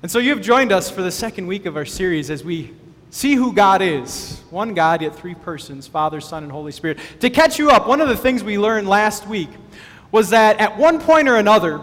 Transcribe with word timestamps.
And 0.00 0.08
so 0.08 0.20
you've 0.20 0.42
joined 0.42 0.70
us 0.70 0.88
for 0.88 1.02
the 1.02 1.10
second 1.10 1.48
week 1.48 1.66
of 1.66 1.76
our 1.76 1.84
series 1.84 2.30
as 2.30 2.44
we 2.44 2.72
see 3.10 3.34
who 3.34 3.52
God 3.52 3.82
is 3.82 4.40
one 4.50 4.72
God, 4.72 5.02
yet 5.02 5.16
three 5.16 5.34
persons 5.34 5.88
Father, 5.88 6.20
Son, 6.20 6.44
and 6.44 6.52
Holy 6.52 6.70
Spirit. 6.70 7.00
To 7.18 7.28
catch 7.30 7.58
you 7.58 7.70
up, 7.70 7.88
one 7.88 8.00
of 8.00 8.06
the 8.06 8.16
things 8.16 8.44
we 8.44 8.58
learned 8.58 8.88
last 8.88 9.26
week 9.26 9.48
was 10.12 10.30
that 10.30 10.60
at 10.60 10.78
one 10.78 11.00
point 11.00 11.28
or 11.28 11.34
another, 11.34 11.80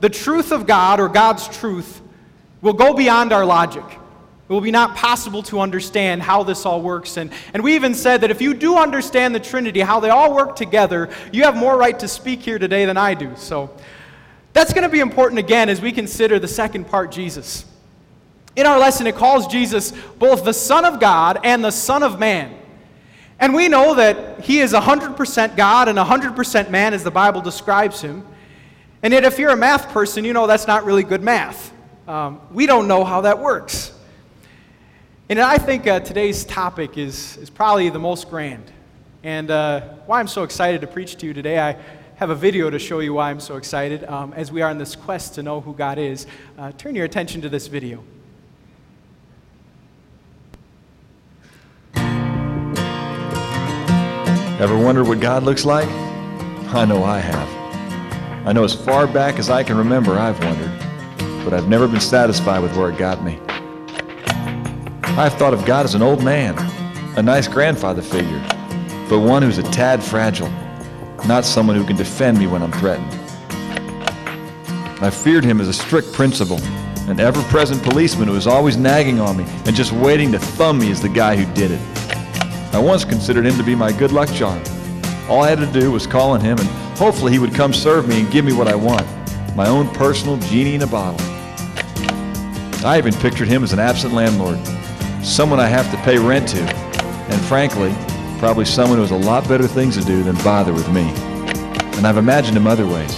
the 0.00 0.08
truth 0.08 0.50
of 0.50 0.66
God 0.66 0.98
or 0.98 1.08
God's 1.08 1.46
truth 1.46 2.00
will 2.62 2.72
go 2.72 2.94
beyond 2.94 3.32
our 3.32 3.44
logic. 3.44 3.84
It 3.88 4.52
will 4.52 4.60
be 4.60 4.72
not 4.72 4.96
possible 4.96 5.44
to 5.44 5.60
understand 5.60 6.20
how 6.20 6.42
this 6.42 6.66
all 6.66 6.82
works. 6.82 7.16
And, 7.16 7.30
and 7.54 7.62
we 7.62 7.76
even 7.76 7.94
said 7.94 8.22
that 8.22 8.32
if 8.32 8.42
you 8.42 8.54
do 8.54 8.76
understand 8.76 9.36
the 9.36 9.40
Trinity, 9.40 9.80
how 9.80 10.00
they 10.00 10.10
all 10.10 10.34
work 10.34 10.56
together, 10.56 11.10
you 11.32 11.44
have 11.44 11.56
more 11.56 11.76
right 11.78 11.96
to 12.00 12.08
speak 12.08 12.40
here 12.40 12.58
today 12.58 12.86
than 12.86 12.96
I 12.96 13.14
do. 13.14 13.30
So 13.36 13.70
that's 14.52 14.72
going 14.72 14.82
to 14.82 14.88
be 14.88 15.00
important 15.00 15.38
again 15.38 15.68
as 15.68 15.80
we 15.80 15.92
consider 15.92 16.38
the 16.38 16.48
second 16.48 16.88
part, 16.88 17.10
Jesus. 17.10 17.64
In 18.54 18.66
our 18.66 18.78
lesson, 18.78 19.06
it 19.06 19.16
calls 19.16 19.46
Jesus 19.46 19.92
both 20.18 20.44
the 20.44 20.52
Son 20.52 20.84
of 20.84 21.00
God 21.00 21.40
and 21.42 21.64
the 21.64 21.70
Son 21.70 22.02
of 22.02 22.18
Man. 22.18 22.54
And 23.38 23.54
we 23.54 23.68
know 23.68 23.94
that 23.94 24.40
he 24.40 24.60
is 24.60 24.72
100% 24.72 25.56
God 25.56 25.88
and 25.88 25.98
100% 25.98 26.70
man 26.70 26.94
as 26.94 27.02
the 27.02 27.10
Bible 27.10 27.40
describes 27.40 28.00
him. 28.00 28.24
And 29.02 29.12
yet, 29.12 29.24
if 29.24 29.38
you're 29.38 29.50
a 29.50 29.56
math 29.56 29.88
person, 29.88 30.24
you 30.24 30.32
know 30.32 30.46
that's 30.46 30.66
not 30.66 30.84
really 30.84 31.02
good 31.02 31.22
math. 31.22 31.72
Um, 32.06 32.40
we 32.52 32.66
don't 32.66 32.86
know 32.86 33.04
how 33.04 33.22
that 33.22 33.38
works. 33.40 33.92
And 35.28 35.40
I 35.40 35.56
think 35.56 35.86
uh, 35.86 36.00
today's 36.00 36.44
topic 36.44 36.98
is, 36.98 37.36
is 37.38 37.48
probably 37.48 37.88
the 37.88 37.98
most 37.98 38.28
grand. 38.28 38.70
And 39.24 39.50
uh, 39.50 39.80
why 40.06 40.20
I'm 40.20 40.28
so 40.28 40.42
excited 40.42 40.82
to 40.82 40.86
preach 40.86 41.16
to 41.16 41.26
you 41.26 41.32
today, 41.32 41.58
I 41.58 41.76
have 42.22 42.30
a 42.30 42.34
video 42.36 42.70
to 42.70 42.78
show 42.78 43.00
you 43.00 43.14
why 43.14 43.30
I'm 43.30 43.40
so 43.40 43.56
excited 43.56 44.04
um, 44.04 44.32
as 44.34 44.52
we 44.52 44.62
are 44.62 44.70
on 44.70 44.78
this 44.78 44.94
quest 44.94 45.34
to 45.34 45.42
know 45.42 45.60
who 45.60 45.74
God 45.74 45.98
is. 45.98 46.28
Uh, 46.56 46.70
turn 46.70 46.94
your 46.94 47.04
attention 47.04 47.40
to 47.40 47.48
this 47.48 47.66
video. 47.66 48.04
Ever 54.60 54.78
wondered 54.78 55.08
what 55.08 55.18
God 55.18 55.42
looks 55.42 55.64
like? 55.64 55.88
I 56.72 56.84
know 56.84 57.02
I 57.02 57.18
have. 57.18 58.46
I 58.46 58.52
know 58.52 58.62
as 58.62 58.72
far 58.72 59.08
back 59.08 59.40
as 59.40 59.50
I 59.50 59.64
can 59.64 59.76
remember, 59.76 60.12
I've 60.12 60.38
wondered, 60.44 60.70
but 61.44 61.52
I've 61.52 61.66
never 61.66 61.88
been 61.88 62.00
satisfied 62.00 62.60
with 62.62 62.76
where 62.76 62.90
it 62.90 62.98
got 62.98 63.24
me. 63.24 63.40
I've 65.18 65.34
thought 65.34 65.54
of 65.54 65.64
God 65.64 65.86
as 65.86 65.96
an 65.96 66.02
old 66.02 66.22
man, 66.22 66.56
a 67.18 67.22
nice 67.22 67.48
grandfather 67.48 68.00
figure, 68.00 68.40
but 69.08 69.18
one 69.18 69.42
who's 69.42 69.58
a 69.58 69.64
tad 69.64 70.04
fragile, 70.04 70.52
not 71.26 71.44
someone 71.44 71.76
who 71.76 71.84
can 71.84 71.96
defend 71.96 72.38
me 72.38 72.46
when 72.46 72.62
I'm 72.62 72.72
threatened. 72.72 73.12
I 75.02 75.10
feared 75.10 75.44
him 75.44 75.60
as 75.60 75.68
a 75.68 75.72
strict 75.72 76.12
principal, 76.12 76.58
an 77.08 77.20
ever 77.20 77.42
present 77.44 77.82
policeman 77.82 78.28
who 78.28 78.34
was 78.34 78.46
always 78.46 78.76
nagging 78.76 79.20
on 79.20 79.36
me 79.36 79.44
and 79.66 79.74
just 79.74 79.92
waiting 79.92 80.30
to 80.32 80.38
thumb 80.38 80.78
me 80.78 80.90
as 80.90 81.02
the 81.02 81.08
guy 81.08 81.36
who 81.36 81.52
did 81.54 81.70
it. 81.72 82.74
I 82.74 82.78
once 82.78 83.04
considered 83.04 83.44
him 83.44 83.56
to 83.56 83.62
be 83.62 83.74
my 83.74 83.92
good 83.92 84.12
luck 84.12 84.32
charm. 84.32 84.62
All 85.28 85.42
I 85.42 85.50
had 85.50 85.58
to 85.58 85.80
do 85.80 85.90
was 85.90 86.06
call 86.06 86.30
on 86.30 86.40
him, 86.40 86.58
and 86.58 86.68
hopefully 86.98 87.32
he 87.32 87.38
would 87.38 87.54
come 87.54 87.72
serve 87.72 88.08
me 88.08 88.20
and 88.20 88.30
give 88.30 88.44
me 88.44 88.52
what 88.52 88.68
I 88.68 88.74
want 88.74 89.06
my 89.54 89.68
own 89.68 89.88
personal 89.90 90.38
genie 90.38 90.74
in 90.74 90.82
a 90.82 90.86
bottle. 90.86 91.20
I 92.84 92.96
even 92.98 93.12
pictured 93.14 93.48
him 93.48 93.62
as 93.62 93.72
an 93.72 93.78
absent 93.78 94.14
landlord, 94.14 94.58
someone 95.24 95.60
I 95.60 95.66
have 95.66 95.90
to 95.90 95.96
pay 95.98 96.18
rent 96.18 96.48
to, 96.48 96.62
and 96.62 97.40
frankly, 97.42 97.90
probably 98.42 98.64
someone 98.64 98.98
who 98.98 99.02
has 99.02 99.12
a 99.12 99.16
lot 99.16 99.46
better 99.46 99.68
things 99.68 99.96
to 99.96 100.04
do 100.04 100.24
than 100.24 100.34
bother 100.42 100.72
with 100.72 100.88
me. 100.92 101.02
And 101.96 102.04
I've 102.04 102.16
imagined 102.16 102.56
him 102.56 102.66
other 102.66 102.84
ways, 102.84 103.16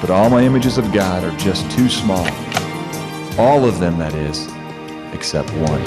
but 0.00 0.10
all 0.10 0.28
my 0.28 0.42
images 0.42 0.78
of 0.78 0.92
God 0.92 1.22
are 1.22 1.30
just 1.38 1.70
too 1.70 1.88
small. 1.88 2.26
All 3.38 3.64
of 3.64 3.78
them, 3.78 3.98
that 3.98 4.14
is, 4.14 4.48
except 5.14 5.48
one. 5.52 5.80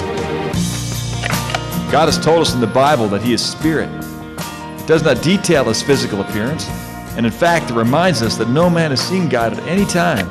God 1.92 2.06
has 2.06 2.18
told 2.18 2.40
us 2.40 2.54
in 2.54 2.62
the 2.62 2.66
Bible 2.66 3.08
that 3.08 3.20
He 3.20 3.34
is 3.34 3.44
Spirit. 3.44 3.90
It 3.92 4.86
does 4.86 5.02
not 5.02 5.22
detail 5.22 5.64
His 5.64 5.82
physical 5.82 6.22
appearance, 6.22 6.66
and 7.18 7.26
in 7.26 7.32
fact, 7.32 7.70
it 7.70 7.74
reminds 7.74 8.22
us 8.22 8.38
that 8.38 8.48
no 8.48 8.70
man 8.70 8.88
has 8.88 9.06
seen 9.06 9.28
God 9.28 9.52
at 9.52 9.62
any 9.68 9.84
time. 9.84 10.26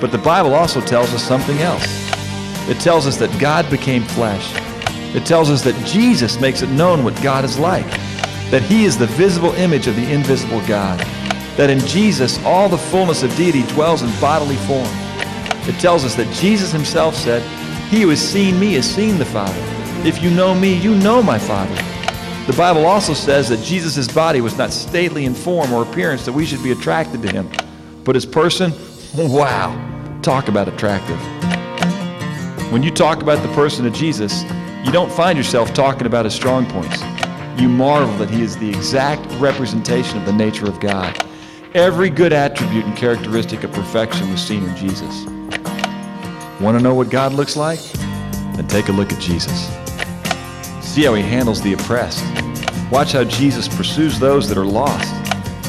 But 0.00 0.12
the 0.12 0.18
Bible 0.18 0.54
also 0.54 0.80
tells 0.80 1.12
us 1.12 1.24
something 1.24 1.58
else. 1.58 1.84
It 2.68 2.78
tells 2.78 3.08
us 3.08 3.16
that 3.16 3.40
God 3.40 3.68
became 3.70 4.04
flesh. 4.04 4.54
It 5.14 5.26
tells 5.26 5.50
us 5.50 5.62
that 5.62 5.86
Jesus 5.86 6.40
makes 6.40 6.62
it 6.62 6.70
known 6.70 7.02
what 7.02 7.20
God 7.22 7.44
is 7.44 7.58
like, 7.58 7.88
that 8.50 8.62
He 8.62 8.84
is 8.84 8.96
the 8.96 9.06
visible 9.06 9.52
image 9.54 9.86
of 9.86 9.96
the 9.96 10.10
invisible 10.10 10.64
God, 10.66 10.98
that 11.56 11.68
in 11.70 11.80
Jesus 11.80 12.42
all 12.44 12.68
the 12.68 12.78
fullness 12.78 13.22
of 13.22 13.34
deity 13.36 13.62
dwells 13.74 14.02
in 14.02 14.10
bodily 14.20 14.56
form. 14.66 14.88
It 15.68 15.80
tells 15.80 16.04
us 16.04 16.14
that 16.14 16.32
Jesus 16.34 16.72
Himself 16.72 17.14
said, 17.16 17.42
He 17.90 18.02
who 18.02 18.10
has 18.10 18.20
seen 18.20 18.58
me 18.60 18.74
has 18.74 18.88
seen 18.88 19.18
the 19.18 19.24
Father. 19.24 19.60
If 20.06 20.22
you 20.22 20.30
know 20.30 20.54
me, 20.54 20.78
you 20.78 20.94
know 20.94 21.22
my 21.22 21.38
Father. 21.38 21.74
The 22.46 22.56
Bible 22.56 22.86
also 22.86 23.12
says 23.12 23.48
that 23.50 23.62
Jesus' 23.64 24.08
body 24.08 24.40
was 24.40 24.56
not 24.56 24.72
stately 24.72 25.24
in 25.24 25.34
form 25.34 25.72
or 25.72 25.82
appearance 25.82 26.24
that 26.24 26.32
we 26.32 26.46
should 26.46 26.62
be 26.62 26.72
attracted 26.72 27.22
to 27.22 27.30
him. 27.30 27.48
But 28.02 28.14
his 28.14 28.26
person, 28.26 28.72
wow, 29.14 29.70
talk 30.22 30.48
about 30.48 30.66
attractive. 30.66 31.20
When 32.72 32.82
you 32.82 32.90
talk 32.90 33.22
about 33.22 33.42
the 33.46 33.52
person 33.54 33.86
of 33.86 33.92
Jesus, 33.92 34.42
you 34.84 34.92
don't 34.92 35.12
find 35.12 35.36
yourself 35.36 35.74
talking 35.74 36.06
about 36.06 36.24
his 36.24 36.34
strong 36.34 36.66
points. 36.66 37.02
You 37.60 37.68
marvel 37.68 38.16
that 38.16 38.30
he 38.30 38.42
is 38.42 38.56
the 38.56 38.68
exact 38.68 39.30
representation 39.34 40.16
of 40.18 40.24
the 40.24 40.32
nature 40.32 40.66
of 40.66 40.80
God. 40.80 41.22
Every 41.74 42.08
good 42.08 42.32
attribute 42.32 42.86
and 42.86 42.96
characteristic 42.96 43.62
of 43.62 43.72
perfection 43.72 44.30
was 44.30 44.40
seen 44.40 44.64
in 44.64 44.74
Jesus. 44.76 45.26
Want 46.60 46.78
to 46.78 46.82
know 46.82 46.94
what 46.94 47.10
God 47.10 47.34
looks 47.34 47.56
like? 47.56 47.80
Then 48.54 48.66
take 48.68 48.88
a 48.88 48.92
look 48.92 49.12
at 49.12 49.20
Jesus. 49.20 49.68
See 50.80 51.04
how 51.04 51.14
he 51.14 51.22
handles 51.22 51.60
the 51.60 51.74
oppressed. 51.74 52.24
Watch 52.90 53.12
how 53.12 53.24
Jesus 53.24 53.68
pursues 53.68 54.18
those 54.18 54.48
that 54.48 54.56
are 54.56 54.64
lost. 54.64 55.14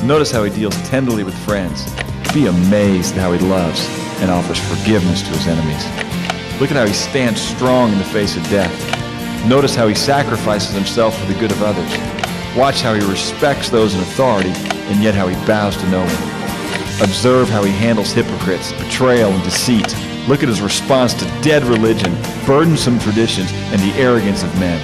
Notice 0.03 0.31
how 0.31 0.43
he 0.43 0.49
deals 0.49 0.75
tenderly 0.89 1.23
with 1.23 1.37
friends. 1.45 1.85
Be 2.33 2.47
amazed 2.47 3.15
at 3.15 3.21
how 3.21 3.33
he 3.33 3.39
loves 3.39 3.85
and 4.21 4.31
offers 4.31 4.59
forgiveness 4.59 5.21
to 5.21 5.29
his 5.29 5.47
enemies. 5.47 5.85
Look 6.61 6.71
at 6.71 6.77
how 6.77 6.87
he 6.87 6.93
stands 6.93 7.41
strong 7.41 7.91
in 7.91 7.97
the 7.97 8.05
face 8.05 8.37
of 8.37 8.43
death. 8.49 9.00
Notice 9.47 9.75
how 9.75 9.87
he 9.87 9.95
sacrifices 9.95 10.73
himself 10.73 11.17
for 11.19 11.25
the 11.25 11.39
good 11.39 11.51
of 11.51 11.63
others. 11.63 11.91
Watch 12.55 12.81
how 12.81 12.93
he 12.93 13.01
respects 13.09 13.69
those 13.69 13.95
in 13.95 14.01
authority 14.01 14.51
and 14.51 15.01
yet 15.03 15.15
how 15.15 15.27
he 15.27 15.35
bows 15.47 15.75
to 15.77 15.89
no 15.89 15.99
one. 15.99 17.01
Observe 17.01 17.49
how 17.49 17.63
he 17.63 17.71
handles 17.71 18.11
hypocrites, 18.11 18.71
betrayal, 18.73 19.31
and 19.31 19.43
deceit. 19.43 19.95
Look 20.27 20.43
at 20.43 20.49
his 20.49 20.61
response 20.61 21.15
to 21.15 21.25
dead 21.41 21.63
religion, 21.63 22.13
burdensome 22.45 22.99
traditions, 22.99 23.51
and 23.71 23.81
the 23.81 23.97
arrogance 23.99 24.43
of 24.43 24.53
men. 24.59 24.79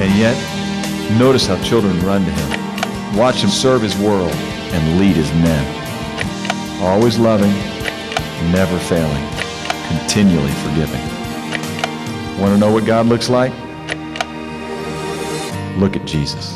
And 0.00 0.16
yet, 0.16 0.36
notice 1.18 1.46
how 1.46 1.60
children 1.64 1.98
run 2.00 2.24
to 2.24 2.30
him. 2.30 3.16
Watch 3.16 3.42
him 3.42 3.50
serve 3.50 3.82
his 3.82 3.96
world 3.98 4.32
and 4.32 5.00
lead 5.00 5.16
his 5.16 5.32
men. 5.32 6.80
Always 6.80 7.18
loving, 7.18 7.52
never 8.52 8.78
failing, 8.78 9.26
continually 9.88 10.52
forgiving. 10.62 11.21
Want 12.42 12.54
to 12.54 12.58
know 12.58 12.72
what 12.72 12.84
God 12.84 13.06
looks 13.06 13.28
like? 13.28 13.52
Look 15.78 15.94
at 15.94 16.04
Jesus. 16.04 16.54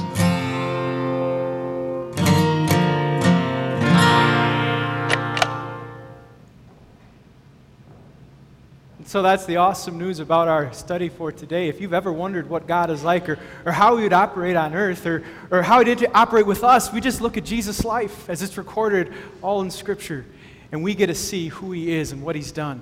So 9.05 9.23
that's 9.23 9.47
the 9.47 9.59
awesome 9.59 9.97
news 9.97 10.19
about 10.19 10.49
our 10.49 10.73
study 10.73 11.09
for 11.09 11.31
today. 11.31 11.69
If 11.69 11.81
you've 11.81 11.95
ever 11.95 12.13
wondered 12.13 12.51
what 12.51 12.67
God 12.67 12.91
is 12.91 13.05
like 13.05 13.29
or, 13.29 13.39
or 13.65 13.71
how 13.71 13.97
he 13.97 14.03
would 14.03 14.13
operate 14.13 14.57
on 14.57 14.75
earth 14.75 15.07
or, 15.07 15.23
or 15.53 15.63
how 15.63 15.79
he 15.79 15.95
did 15.95 16.11
operate 16.13 16.47
with 16.47 16.65
us, 16.65 16.93
we 16.93 17.01
just 17.01 17.21
look 17.21 17.37
at 17.37 17.45
Jesus' 17.45 17.85
life 17.85 18.29
as 18.29 18.43
it's 18.43 18.59
recorded 18.59 19.15
all 19.41 19.63
in 19.63 19.71
Scripture, 19.71 20.27
and 20.73 20.83
we 20.83 20.97
get 20.97 21.07
to 21.07 21.15
see 21.15 21.47
who 21.47 21.71
he 21.71 21.95
is 21.95 22.11
and 22.11 22.25
what 22.25 22.35
he's 22.35 22.51
done. 22.51 22.81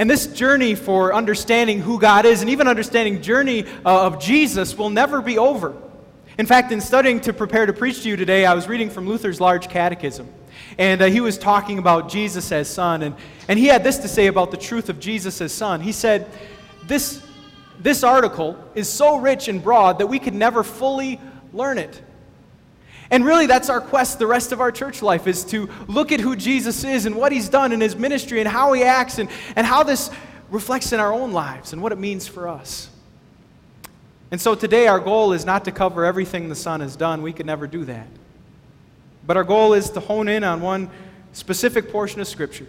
And 0.00 0.08
this 0.08 0.28
journey 0.28 0.76
for 0.76 1.12
understanding 1.12 1.78
who 1.78 2.00
God 2.00 2.24
is 2.24 2.40
and 2.40 2.48
even 2.48 2.66
understanding 2.66 3.20
journey 3.20 3.66
uh, 3.84 4.06
of 4.06 4.18
Jesus 4.18 4.74
will 4.74 4.88
never 4.88 5.20
be 5.20 5.36
over. 5.36 5.76
In 6.38 6.46
fact, 6.46 6.72
in 6.72 6.80
studying 6.80 7.20
to 7.20 7.34
prepare 7.34 7.66
to 7.66 7.74
preach 7.74 8.04
to 8.04 8.08
you 8.08 8.16
today, 8.16 8.46
I 8.46 8.54
was 8.54 8.66
reading 8.66 8.88
from 8.88 9.06
Luther's 9.06 9.42
Large 9.42 9.68
Catechism. 9.68 10.26
And 10.78 11.02
uh, 11.02 11.04
he 11.04 11.20
was 11.20 11.36
talking 11.36 11.78
about 11.78 12.08
Jesus 12.08 12.50
as 12.50 12.66
Son. 12.66 13.02
And, 13.02 13.14
and 13.46 13.58
he 13.58 13.66
had 13.66 13.84
this 13.84 13.98
to 13.98 14.08
say 14.08 14.28
about 14.28 14.50
the 14.50 14.56
truth 14.56 14.88
of 14.88 15.00
Jesus 15.00 15.38
as 15.42 15.52
Son. 15.52 15.82
He 15.82 15.92
said, 15.92 16.30
this, 16.84 17.22
this 17.78 18.02
article 18.02 18.56
is 18.74 18.88
so 18.88 19.18
rich 19.18 19.48
and 19.48 19.62
broad 19.62 19.98
that 19.98 20.06
we 20.06 20.18
could 20.18 20.32
never 20.32 20.64
fully 20.64 21.20
learn 21.52 21.76
it. 21.76 22.00
And 23.10 23.24
really, 23.24 23.46
that's 23.46 23.68
our 23.68 23.80
quest 23.80 24.18
the 24.18 24.26
rest 24.26 24.52
of 24.52 24.60
our 24.60 24.70
church 24.70 25.02
life 25.02 25.26
is 25.26 25.44
to 25.46 25.68
look 25.88 26.12
at 26.12 26.20
who 26.20 26.36
Jesus 26.36 26.84
is 26.84 27.06
and 27.06 27.16
what 27.16 27.32
he's 27.32 27.48
done 27.48 27.72
in 27.72 27.80
his 27.80 27.96
ministry 27.96 28.38
and 28.40 28.48
how 28.48 28.72
he 28.72 28.84
acts 28.84 29.18
and, 29.18 29.28
and 29.56 29.66
how 29.66 29.82
this 29.82 30.10
reflects 30.48 30.92
in 30.92 31.00
our 31.00 31.12
own 31.12 31.32
lives 31.32 31.72
and 31.72 31.82
what 31.82 31.92
it 31.92 31.98
means 31.98 32.28
for 32.28 32.48
us. 32.48 32.88
And 34.30 34.40
so 34.40 34.54
today, 34.54 34.86
our 34.86 35.00
goal 35.00 35.32
is 35.32 35.44
not 35.44 35.64
to 35.64 35.72
cover 35.72 36.04
everything 36.04 36.48
the 36.48 36.54
Son 36.54 36.80
has 36.80 36.94
done. 36.94 37.22
We 37.22 37.32
could 37.32 37.46
never 37.46 37.66
do 37.66 37.84
that. 37.86 38.06
But 39.26 39.36
our 39.36 39.44
goal 39.44 39.74
is 39.74 39.90
to 39.90 40.00
hone 40.00 40.28
in 40.28 40.44
on 40.44 40.60
one 40.60 40.88
specific 41.32 41.90
portion 41.90 42.20
of 42.20 42.28
Scripture 42.28 42.66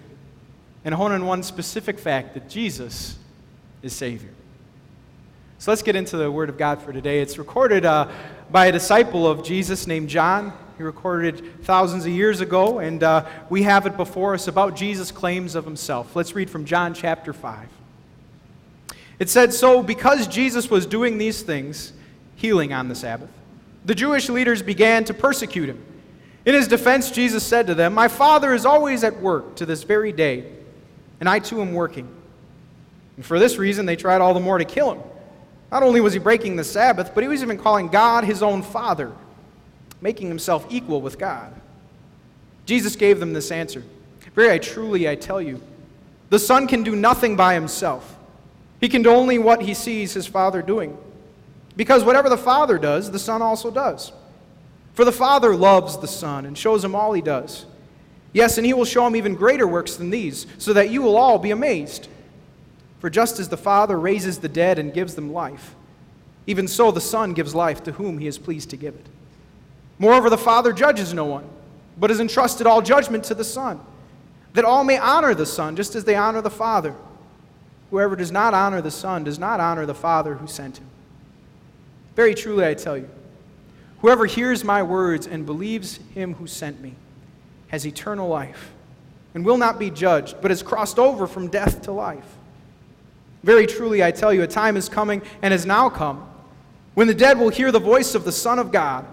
and 0.84 0.96
hone 0.96 1.12
in 1.12 1.22
on 1.22 1.28
one 1.28 1.44
specific 1.44 2.00
fact 2.00 2.34
that 2.34 2.50
Jesus 2.50 3.18
is 3.84 3.94
Savior. 3.94 4.32
So 5.60 5.70
let's 5.70 5.84
get 5.84 5.96
into 5.96 6.18
the 6.18 6.32
Word 6.32 6.50
of 6.50 6.58
God 6.58 6.82
for 6.82 6.92
today. 6.92 7.22
It's 7.22 7.38
recorded 7.38 7.86
uh, 7.86 8.08
by 8.52 8.66
a 8.66 8.72
disciple 8.72 9.26
of 9.26 9.44
Jesus 9.44 9.88
named 9.88 10.10
John. 10.10 10.52
He 10.78 10.84
recorded 10.84 11.64
thousands 11.64 12.06
of 12.06 12.12
years 12.12 12.42
ago, 12.42 12.80
and 12.80 13.02
uh, 13.02 13.26
we 13.50 13.64
have 13.64 13.86
it 13.86 13.96
before 13.96 14.34
us 14.34 14.48
about 14.48 14.76
Jesus' 14.76 15.12
claims 15.12 15.56
of 15.56 15.64
himself. 15.64 16.16
Let's 16.16 16.36
read 16.36 16.50
from 16.50 16.66
John 16.66 16.94
chapter 16.94 17.34
5. 17.34 17.70
It 19.20 19.30
said, 19.30 19.54
So 19.54 19.82
because 19.82 20.28
Jesus 20.28 20.70
was 20.70 20.86
doing 20.86 21.18
these 21.18 21.44
things, 21.44 21.94
healing 22.36 22.74
on 22.74 22.90
the 22.90 22.96
Sabbath, 22.96 23.30
the 23.86 23.96
Jewish 23.96 24.28
leaders 24.28 24.62
began 24.62 25.06
to 25.06 25.14
persecute 25.14 25.70
him. 25.70 25.84
In 26.46 26.56
his 26.56 26.68
defense, 26.68 27.12
Jesus 27.12 27.44
said 27.44 27.68
to 27.68 27.76
them, 27.76 27.94
My 27.94 28.08
Father 28.08 28.54
is 28.54 28.66
always 28.66 29.04
at 29.04 29.22
work 29.22 29.56
to 29.58 29.66
this 29.66 29.84
very 29.84 30.12
day, 30.12 30.52
and 31.20 31.30
I 31.30 31.40
too 31.40 31.62
am 31.62 31.74
working. 31.74 32.08
And 33.16 33.26
for 33.26 33.40
this 33.40 33.58
reason, 33.58 33.86
they 33.86 33.96
tried 33.96 34.22
all 34.22 34.34
the 34.34 34.40
more 34.40 34.58
to 34.58 34.66
kill 34.66 34.96
him. 34.96 35.04
Not 35.72 35.84
only 35.84 36.02
was 36.02 36.14
he 36.14 36.20
breaking 36.20 36.58
the 36.58 36.64
Sabbath, 36.64 37.12
but 37.16 37.24
he 37.24 37.30
was 37.30 37.42
even 37.42 37.58
calling 37.58 37.88
God 37.88 38.26
his 38.26 38.44
own 38.44 38.62
Father, 38.62 39.12
making 40.02 40.28
himself 40.28 40.66
equal 40.70 41.02
with 41.02 41.18
God. 41.18 41.54
Jesus 42.66 42.96
gave 42.96 43.20
them 43.20 43.34
this 43.34 43.52
answer 43.52 43.84
Very 44.36 44.60
truly, 44.60 45.08
I 45.08 45.16
tell 45.16 45.42
you, 45.42 45.62
the 46.30 46.40
Son 46.40 46.68
can 46.68 46.84
do 46.84 46.96
nothing 46.96 47.36
by 47.36 47.54
himself. 47.54 48.18
He 48.80 48.90
can 48.90 49.04
do 49.04 49.12
only 49.12 49.38
what 49.38 49.62
he 49.62 49.74
sees 49.74 50.14
his 50.14 50.28
Father 50.28 50.62
doing. 50.62 50.98
Because 51.76 52.04
whatever 52.04 52.30
the 52.30 52.38
Father 52.38 52.78
does, 52.78 53.12
the 53.12 53.20
Son 53.20 53.42
also 53.42 53.72
does. 53.72 54.12
For 54.94 55.06
the 55.06 55.12
Father 55.12 55.56
loves 55.56 55.98
the 55.98 56.08
Son 56.08 56.46
and 56.46 56.58
shows 56.58 56.84
him 56.84 56.96
all 56.96 57.14
he 57.14 57.22
does. 57.22 57.66
Yes, 58.34 58.58
and 58.58 58.66
he 58.66 58.74
will 58.74 58.86
show 58.86 59.06
him 59.06 59.16
even 59.16 59.36
greater 59.36 59.68
works 59.68 59.96
than 59.96 60.10
these, 60.10 60.48
so 60.58 60.74
that 60.74 60.90
you 60.90 61.02
will 61.02 61.18
all 61.18 61.38
be 61.38 61.52
amazed. 61.52 62.08
For 63.02 63.10
just 63.10 63.40
as 63.40 63.50
the 63.50 63.58
Father 63.58 64.00
raises 64.00 64.38
the 64.38 64.48
dead 64.48 64.78
and 64.78 64.94
gives 64.94 65.16
them 65.16 65.34
life, 65.34 65.76
even 66.46 66.68
so 66.68 66.92
the 66.92 67.02
Son 67.02 67.34
gives 67.34 67.56
life 67.56 67.84
to 67.84 67.94
whom 67.94 68.20
he 68.20 68.28
is 68.28 68.38
pleased 68.38 68.70
to 68.70 68.78
give 68.78 68.94
it. 68.94 69.08
Moreover, 69.98 70.30
the 70.30 70.38
Father 70.38 70.72
judges 70.72 71.12
no 71.12 71.26
one, 71.26 71.50
but 71.98 72.12
has 72.12 72.20
entrusted 72.20 72.68
all 72.68 72.80
judgment 72.84 73.24
to 73.26 73.34
the 73.34 73.44
Son, 73.44 73.80
that 74.54 74.66
all 74.66 74.84
may 74.84 75.00
honor 75.00 75.34
the 75.34 75.48
Son 75.48 75.76
just 75.76 75.96
as 75.96 76.04
they 76.04 76.16
honor 76.16 76.42
the 76.42 76.52
Father. 76.52 76.94
Whoever 77.90 78.16
does 78.16 78.32
not 78.32 78.54
honor 78.54 78.82
the 78.82 78.92
Son 78.92 79.24
does 79.24 79.40
not 79.40 79.60
honor 79.60 79.88
the 79.88 79.96
Father 79.96 80.36
who 80.36 80.46
sent 80.46 80.78
him. 80.78 80.86
Very 82.16 82.36
truly, 82.36 82.68
I 82.68 82.76
tell 82.76 82.98
you, 82.98 83.10
whoever 84.02 84.28
hears 84.28 84.64
my 84.64 84.84
words 84.84 85.26
and 85.26 85.44
believes 85.44 86.00
him 86.14 86.36
who 86.36 86.46
sent 86.46 86.80
me 86.80 86.94
has 87.70 87.88
eternal 87.88 88.28
life 88.28 88.70
and 89.34 89.44
will 89.44 89.58
not 89.58 89.80
be 89.80 89.90
judged, 89.90 90.36
but 90.40 90.52
has 90.52 90.62
crossed 90.62 91.00
over 91.00 91.26
from 91.26 91.48
death 91.48 91.82
to 91.84 91.92
life. 91.92 92.38
Very 93.44 93.66
truly, 93.66 94.04
I 94.04 94.12
tell 94.12 94.34
you, 94.34 94.44
a 94.44 94.48
time 94.48 94.78
is 94.78 94.88
coming 94.88 95.22
and 95.42 95.52
has 95.52 95.66
now 95.66 95.90
come 95.90 96.28
when 96.94 97.08
the 97.08 97.14
dead 97.14 97.40
will 97.40 97.50
hear 97.50 97.72
the 97.72 97.80
voice 97.80 98.16
of 98.16 98.26
the 98.26 98.32
Son 98.32 98.60
of 98.60 98.72
God, 98.72 99.06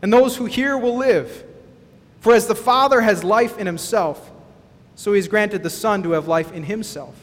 and 0.00 0.12
those 0.12 0.36
who 0.36 0.46
hear 0.46 0.78
will 0.78 0.96
live. 0.96 1.44
For 2.20 2.34
as 2.34 2.46
the 2.46 2.54
Father 2.54 3.00
has 3.00 3.22
life 3.22 3.58
in 3.58 3.66
himself, 3.66 4.30
so 4.94 5.12
he 5.12 5.18
has 5.18 5.28
granted 5.28 5.62
the 5.62 5.70
Son 5.70 6.02
to 6.02 6.12
have 6.12 6.26
life 6.26 6.52
in 6.52 6.64
himself. 6.64 7.14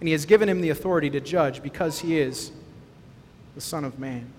And 0.00 0.08
he 0.08 0.12
has 0.12 0.26
given 0.26 0.48
him 0.48 0.60
the 0.60 0.70
authority 0.70 1.10
to 1.10 1.20
judge 1.20 1.62
because 1.62 1.98
he 1.98 2.18
is 2.18 2.52
the 3.54 3.60
Son 3.60 3.84
of 3.84 3.98
Man. 3.98 4.30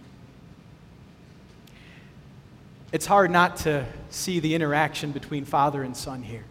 It's 2.92 3.06
hard 3.06 3.32
not 3.32 3.58
to 3.58 3.86
see 4.10 4.40
the 4.40 4.56
interaction 4.56 5.12
between 5.12 5.46
Father 5.46 5.84
and 5.84 5.96
Son 5.96 6.24
here. 6.24 6.46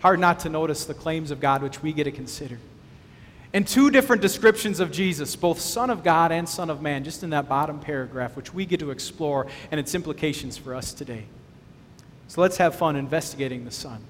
Hard 0.00 0.20
not 0.20 0.40
to 0.40 0.48
notice 0.48 0.84
the 0.84 0.94
claims 0.94 1.30
of 1.30 1.40
God 1.40 1.62
which 1.62 1.82
we 1.82 1.92
get 1.92 2.04
to 2.04 2.12
consider. 2.12 2.58
And 3.54 3.66
two 3.66 3.90
different 3.90 4.22
descriptions 4.22 4.80
of 4.80 4.90
Jesus, 4.90 5.36
both 5.36 5.60
Son 5.60 5.90
of 5.90 6.02
God 6.02 6.32
and 6.32 6.48
Son 6.48 6.70
of 6.70 6.80
Man, 6.80 7.04
just 7.04 7.22
in 7.22 7.30
that 7.30 7.48
bottom 7.48 7.78
paragraph, 7.78 8.34
which 8.34 8.54
we 8.54 8.64
get 8.64 8.80
to 8.80 8.90
explore 8.90 9.46
and 9.70 9.78
its 9.78 9.94
implications 9.94 10.56
for 10.56 10.74
us 10.74 10.94
today. 10.94 11.24
So 12.28 12.40
let's 12.40 12.56
have 12.56 12.74
fun 12.74 12.96
investigating 12.96 13.66
the 13.66 13.70
Son. 13.70 14.02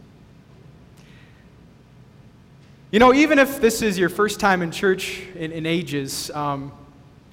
You 2.92 3.00
know, 3.00 3.12
even 3.12 3.38
if 3.38 3.60
this 3.60 3.82
is 3.82 3.98
your 3.98 4.10
first 4.10 4.38
time 4.38 4.62
in 4.62 4.70
church 4.70 5.22
in, 5.34 5.50
in 5.50 5.66
ages, 5.66 6.30
um, 6.32 6.70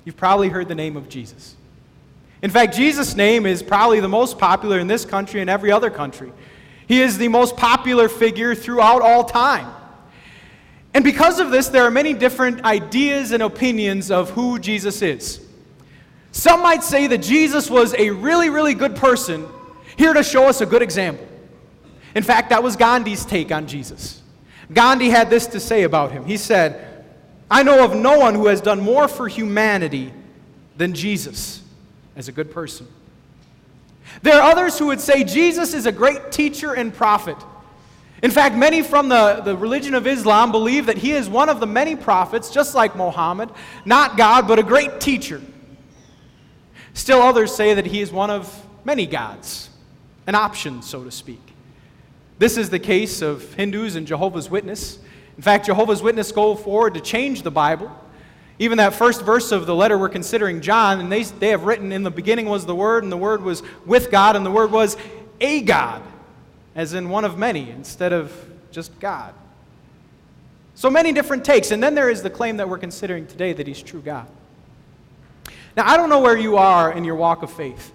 you've 0.04 0.18
probably 0.18 0.50
heard 0.50 0.68
the 0.68 0.76
name 0.76 0.98
of 0.98 1.10
Jesus. 1.10 1.56
In 2.42 2.50
fact, 2.50 2.76
Jesus' 2.76 3.16
name 3.16 3.46
is 3.46 3.62
probably 3.62 4.00
the 4.00 4.08
most 4.08 4.40
popular 4.40 4.80
in 4.80 4.88
this 4.88 5.06
country 5.06 5.42
and 5.42 5.50
every 5.50 5.72
other 5.72 5.90
country. 5.90 6.32
He 6.88 7.02
is 7.02 7.18
the 7.18 7.28
most 7.28 7.56
popular 7.56 8.10
figure 8.10 8.56
throughout 8.56 9.02
all 9.02 9.26
time. 9.26 9.72
And 10.94 11.04
because 11.04 11.40
of 11.40 11.52
this, 11.52 11.68
there 11.68 11.84
are 11.84 11.92
many 11.92 12.14
different 12.14 12.64
ideas 12.66 13.32
and 13.32 13.44
opinions 13.44 14.10
of 14.10 14.32
who 14.32 14.58
Jesus 14.60 15.02
is. 15.02 15.40
Some 16.32 16.62
might 16.62 16.84
say 16.84 17.08
that 17.08 17.20
Jesus 17.20 17.70
was 17.70 17.94
a 17.96 18.10
really, 18.10 18.50
really 18.50 18.74
good 18.74 18.96
person, 18.96 19.48
here 19.98 20.14
to 20.14 20.24
show 20.24 20.48
us 20.48 20.62
a 20.62 20.66
good 20.66 20.82
example. 20.82 21.28
In 22.16 22.24
fact, 22.24 22.50
that 22.50 22.64
was 22.64 22.76
Gandhi's 22.76 23.26
take 23.26 23.52
on 23.52 23.68
Jesus. 23.68 24.22
Gandhi 24.74 25.10
had 25.10 25.30
this 25.30 25.48
to 25.48 25.60
say 25.60 25.84
about 25.84 26.12
him. 26.12 26.26
He 26.26 26.38
said, 26.38 27.06
I 27.50 27.64
know 27.64 27.84
of 27.84 27.96
no 27.96 28.18
one 28.18 28.36
who 28.36 28.48
has 28.48 28.62
done 28.62 28.80
more 28.80 29.08
for 29.08 29.28
humanity 29.28 30.14
than 30.78 30.94
Jesus 30.94 31.62
as 32.16 32.28
a 32.28 32.32
good 32.32 32.52
person. 32.52 32.88
There 34.22 34.40
are 34.40 34.52
others 34.52 34.78
who 34.78 34.88
would 34.88 35.02
say 35.02 35.24
Jesus 35.24 35.74
is 35.74 35.86
a 35.86 35.92
great 35.92 36.32
teacher 36.32 36.74
and 36.74 36.94
prophet. 36.94 37.38
In 38.22 38.32
fact, 38.32 38.56
many 38.56 38.82
from 38.82 39.10
the, 39.10 39.42
the 39.44 39.56
religion 39.56 39.94
of 39.94 40.06
Islam 40.06 40.52
believe 40.52 40.88
that 40.88 40.98
he 40.98 41.12
is 41.12 41.30
one 41.30 41.50
of 41.50 41.60
the 41.60 41.68
many 41.68 41.96
prophets, 41.96 42.50
just 42.50 42.76
like 42.76 42.96
Mohammed, 42.96 43.50
not 43.86 44.18
God, 44.18 44.48
but 44.48 44.60
a 44.60 44.64
great 44.64 45.00
teacher. 45.00 45.42
Still, 46.94 47.22
others 47.22 47.56
say 47.56 47.74
that 47.74 47.86
he 47.86 48.02
is 48.02 48.12
one 48.12 48.30
of 48.30 48.66
many 48.84 49.06
gods, 49.06 49.70
an 50.28 50.36
option, 50.36 50.82
so 50.82 51.04
to 51.04 51.12
speak. 51.12 51.42
This 52.40 52.58
is 52.58 52.70
the 52.70 52.80
case 52.80 53.22
of 53.22 53.54
Hindus 53.54 53.96
and 53.96 54.06
Jehovah's 54.06 54.50
Witness. 54.50 55.00
In 55.38 55.44
fact, 55.44 55.66
Jehovah's 55.66 56.02
Witness 56.02 56.32
go 56.32 56.56
forward 56.56 56.96
to 56.96 57.02
change 57.02 57.44
the 57.44 57.52
Bible 57.52 57.96
even 58.60 58.78
that 58.78 58.94
first 58.94 59.22
verse 59.22 59.54
of 59.54 59.66
the 59.66 59.74
letter 59.74 59.98
we're 59.98 60.10
considering, 60.10 60.60
John, 60.60 61.00
and 61.00 61.10
they, 61.10 61.24
they 61.24 61.50
have 61.50 61.64
written, 61.64 61.94
In 61.94 62.04
the 62.04 62.12
beginning 62.12 62.48
was 62.48 62.66
the 62.66 62.76
Word, 62.76 63.04
and 63.04 63.12
the 63.12 63.18
Word 63.18 63.42
was 63.42 63.64
with 63.86 64.12
God, 64.12 64.36
and 64.36 64.46
the 64.46 64.52
Word 64.52 64.70
was 64.70 64.98
a 65.40 65.62
God, 65.62 66.04
as 66.80 66.94
in 66.94 67.10
one 67.10 67.26
of 67.26 67.38
many, 67.38 67.72
instead 67.72 68.14
of 68.14 68.34
just 68.72 68.98
God. 69.02 69.34
So 70.76 70.90
many 70.90 71.12
different 71.12 71.44
takes. 71.44 71.72
And 71.72 71.84
then 71.84 71.94
there 71.94 72.10
is 72.10 72.24
the 72.24 72.30
claim 72.30 72.56
that 72.56 72.70
we're 72.70 72.78
considering 72.78 73.28
today 73.28 73.52
that 73.52 73.68
He's 73.68 73.82
true 73.82 74.00
God. 74.00 74.28
Now, 75.76 75.86
I 75.86 75.98
don't 75.98 76.08
know 76.08 76.22
where 76.22 76.38
you 76.38 76.56
are 76.56 76.90
in 76.90 77.04
your 77.04 77.16
walk 77.16 77.44
of 77.44 77.52
faith. 77.52 77.92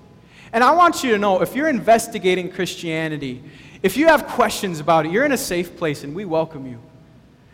And 0.52 0.62
I 0.62 0.72
want 0.72 1.02
you 1.02 1.12
to 1.12 1.18
know 1.18 1.40
if 1.40 1.56
you're 1.56 1.70
investigating 1.70 2.52
Christianity, 2.52 3.42
if 3.82 3.96
you 3.96 4.08
have 4.08 4.26
questions 4.26 4.80
about 4.80 5.06
it, 5.06 5.12
you're 5.12 5.24
in 5.24 5.32
a 5.32 5.38
safe 5.38 5.78
place, 5.78 6.04
and 6.04 6.14
we 6.14 6.26
welcome 6.26 6.66
you. 6.66 6.78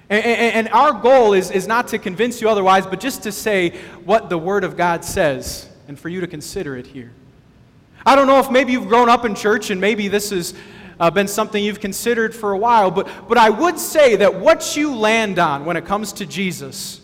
And, 0.08 0.24
and, 0.24 0.66
and, 0.66 0.68
our 0.70 0.92
goal 0.92 1.34
is, 1.34 1.52
is 1.52 1.68
not 1.68 1.86
to 1.88 1.98
convince 1.98 2.40
you 2.40 2.48
otherwise, 2.48 2.88
but 2.88 2.98
just 2.98 3.22
to 3.22 3.30
say 3.30 3.78
what 4.04 4.30
the 4.30 4.38
Word 4.38 4.64
of 4.64 4.76
God 4.76 5.04
says 5.04 5.68
and 5.86 5.96
for 5.96 6.08
you 6.08 6.22
to 6.22 6.26
consider 6.26 6.76
it 6.76 6.88
here. 6.88 7.12
I 8.04 8.16
don't 8.16 8.26
know 8.26 8.40
if 8.40 8.50
maybe 8.50 8.72
you've 8.72 8.88
grown 8.88 9.08
up 9.08 9.24
in 9.24 9.36
church 9.36 9.70
and 9.70 9.80
maybe 9.80 10.08
this 10.08 10.30
has 10.30 10.54
uh, 11.00 11.10
been 11.10 11.26
something 11.26 11.64
you've 11.64 11.80
considered 11.80 12.34
for 12.34 12.52
a 12.52 12.58
while, 12.58 12.90
but, 12.90 13.08
but 13.26 13.38
I 13.38 13.48
would 13.48 13.78
say 13.78 14.16
that 14.16 14.34
what 14.34 14.76
you 14.76 14.94
land 14.94 15.38
on 15.38 15.64
when 15.64 15.76
it 15.78 15.86
comes 15.86 16.12
to 16.14 16.26
Jesus 16.26 17.00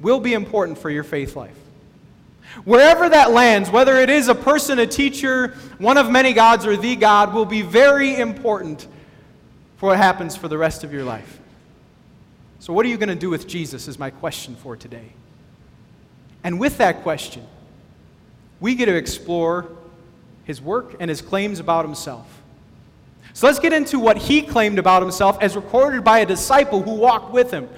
will 0.00 0.20
be 0.20 0.34
important 0.34 0.78
for 0.78 0.88
your 0.88 1.02
faith 1.02 1.34
life. 1.34 1.56
Wherever 2.64 3.08
that 3.08 3.32
lands, 3.32 3.70
whether 3.70 3.96
it 3.96 4.08
is 4.08 4.28
a 4.28 4.34
person, 4.34 4.78
a 4.78 4.86
teacher, 4.86 5.54
one 5.78 5.98
of 5.98 6.10
many 6.10 6.32
gods, 6.32 6.64
or 6.64 6.76
the 6.76 6.96
God, 6.96 7.34
will 7.34 7.44
be 7.44 7.62
very 7.62 8.16
important 8.16 8.86
for 9.76 9.90
what 9.90 9.98
happens 9.98 10.36
for 10.36 10.48
the 10.48 10.58
rest 10.58 10.84
of 10.84 10.92
your 10.92 11.04
life. 11.04 11.40
So, 12.60 12.72
what 12.72 12.84
are 12.86 12.88
you 12.88 12.96
going 12.96 13.10
to 13.10 13.14
do 13.14 13.30
with 13.30 13.46
Jesus? 13.46 13.86
Is 13.86 13.98
my 13.98 14.10
question 14.10 14.56
for 14.56 14.76
today. 14.76 15.12
And 16.42 16.58
with 16.58 16.78
that 16.78 17.02
question, 17.02 17.46
we 18.60 18.74
get 18.74 18.86
to 18.86 18.96
explore 18.96 19.68
his 20.44 20.60
work 20.60 20.96
and 20.98 21.08
his 21.08 21.20
claims 21.20 21.60
about 21.60 21.84
himself. 21.84 22.37
So, 23.32 23.46
let's 23.46 23.58
get 23.58 23.72
into 23.72 23.98
what 23.98 24.16
he 24.16 24.42
claimed 24.42 24.78
about 24.78 25.02
himself 25.02 25.38
as 25.40 25.54
recorded 25.54 26.02
by 26.02 26.20
a 26.20 26.26
disciple 26.26 26.82
who 26.82 26.94
walked 26.94 27.32
with 27.32 27.50
him. 27.50 27.68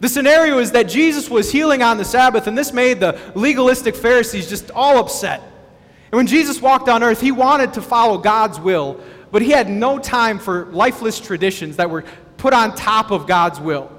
The 0.00 0.08
scenario 0.08 0.58
is 0.58 0.72
that 0.72 0.84
Jesus 0.84 1.30
was 1.30 1.50
healing 1.50 1.82
on 1.82 1.96
the 1.96 2.04
Sabbath, 2.04 2.46
and 2.46 2.56
this 2.56 2.72
made 2.72 3.00
the 3.00 3.18
legalistic 3.34 3.94
Pharisees 3.94 4.48
just 4.48 4.70
all 4.70 4.98
upset. 4.98 5.40
And 5.40 6.16
when 6.18 6.26
Jesus 6.26 6.60
walked 6.60 6.88
on 6.88 7.02
earth, 7.02 7.20
he 7.20 7.32
wanted 7.32 7.72
to 7.74 7.82
follow 7.82 8.18
God's 8.18 8.60
will, 8.60 9.00
but 9.30 9.42
he 9.42 9.50
had 9.50 9.68
no 9.68 9.98
time 9.98 10.38
for 10.38 10.66
lifeless 10.66 11.18
traditions 11.18 11.76
that 11.76 11.90
were 11.90 12.04
put 12.36 12.52
on 12.52 12.74
top 12.74 13.10
of 13.10 13.26
God's 13.26 13.60
will. 13.60 13.90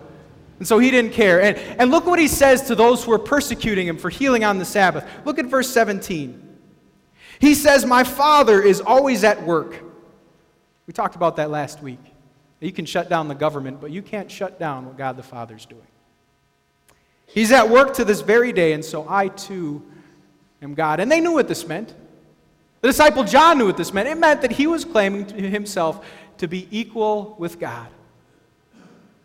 And 0.60 0.68
so 0.68 0.80
he 0.80 0.92
didn't 0.92 1.12
care. 1.12 1.42
And, 1.42 1.58
and 1.58 1.92
look 1.92 2.06
what 2.06 2.20
he 2.20 2.28
says 2.28 2.62
to 2.68 2.76
those 2.76 3.04
who 3.04 3.12
are 3.12 3.20
persecuting 3.20 3.88
him 3.88 3.98
for 3.98 4.10
healing 4.10 4.44
on 4.44 4.60
the 4.60 4.66
Sabbath. 4.66 5.06
Look 5.26 5.40
at 5.40 5.48
verse 5.48 5.70
17. 5.70 6.42
He 7.40 7.54
says, 7.54 7.86
My 7.86 8.04
Father 8.04 8.62
is 8.62 8.80
always 8.80 9.24
at 9.24 9.44
work. 9.44 9.82
We 10.88 10.94
talked 10.94 11.16
about 11.16 11.36
that 11.38 11.50
last 11.50 11.82
week. 11.82 12.00
You 12.60 12.72
can 12.72 12.86
shut 12.86 13.10
down 13.10 13.28
the 13.28 13.36
government, 13.36 13.82
but 13.82 13.92
you 13.92 14.02
can't 14.02 14.32
shut 14.32 14.60
down 14.60 14.86
what 14.86 14.98
God 14.98 15.18
the 15.18 15.24
Father's 15.24 15.66
doing. 15.66 15.88
He's 17.28 17.52
at 17.52 17.70
work 17.70 17.94
to 17.96 18.06
this 18.06 18.22
very 18.22 18.54
day, 18.54 18.74
and 18.74 18.84
so 18.84 19.06
I 19.10 19.28
too 19.30 19.84
am 20.62 20.74
God. 20.74 21.00
And 21.00 21.12
they 21.12 21.20
knew 21.20 21.34
what 21.34 21.48
this 21.48 21.68
meant. 21.68 21.94
The 22.82 22.88
disciple 22.88 23.24
John 23.24 23.58
knew 23.58 23.66
what 23.66 23.78
this 23.78 23.94
meant. 23.94 24.08
It 24.08 24.18
meant 24.18 24.42
that 24.42 24.52
he 24.52 24.68
was 24.68 24.86
claiming 24.86 25.26
to 25.28 25.50
himself 25.50 26.06
to 26.38 26.48
be 26.48 26.68
equal 26.72 27.36
with 27.40 27.60
God. 27.60 27.88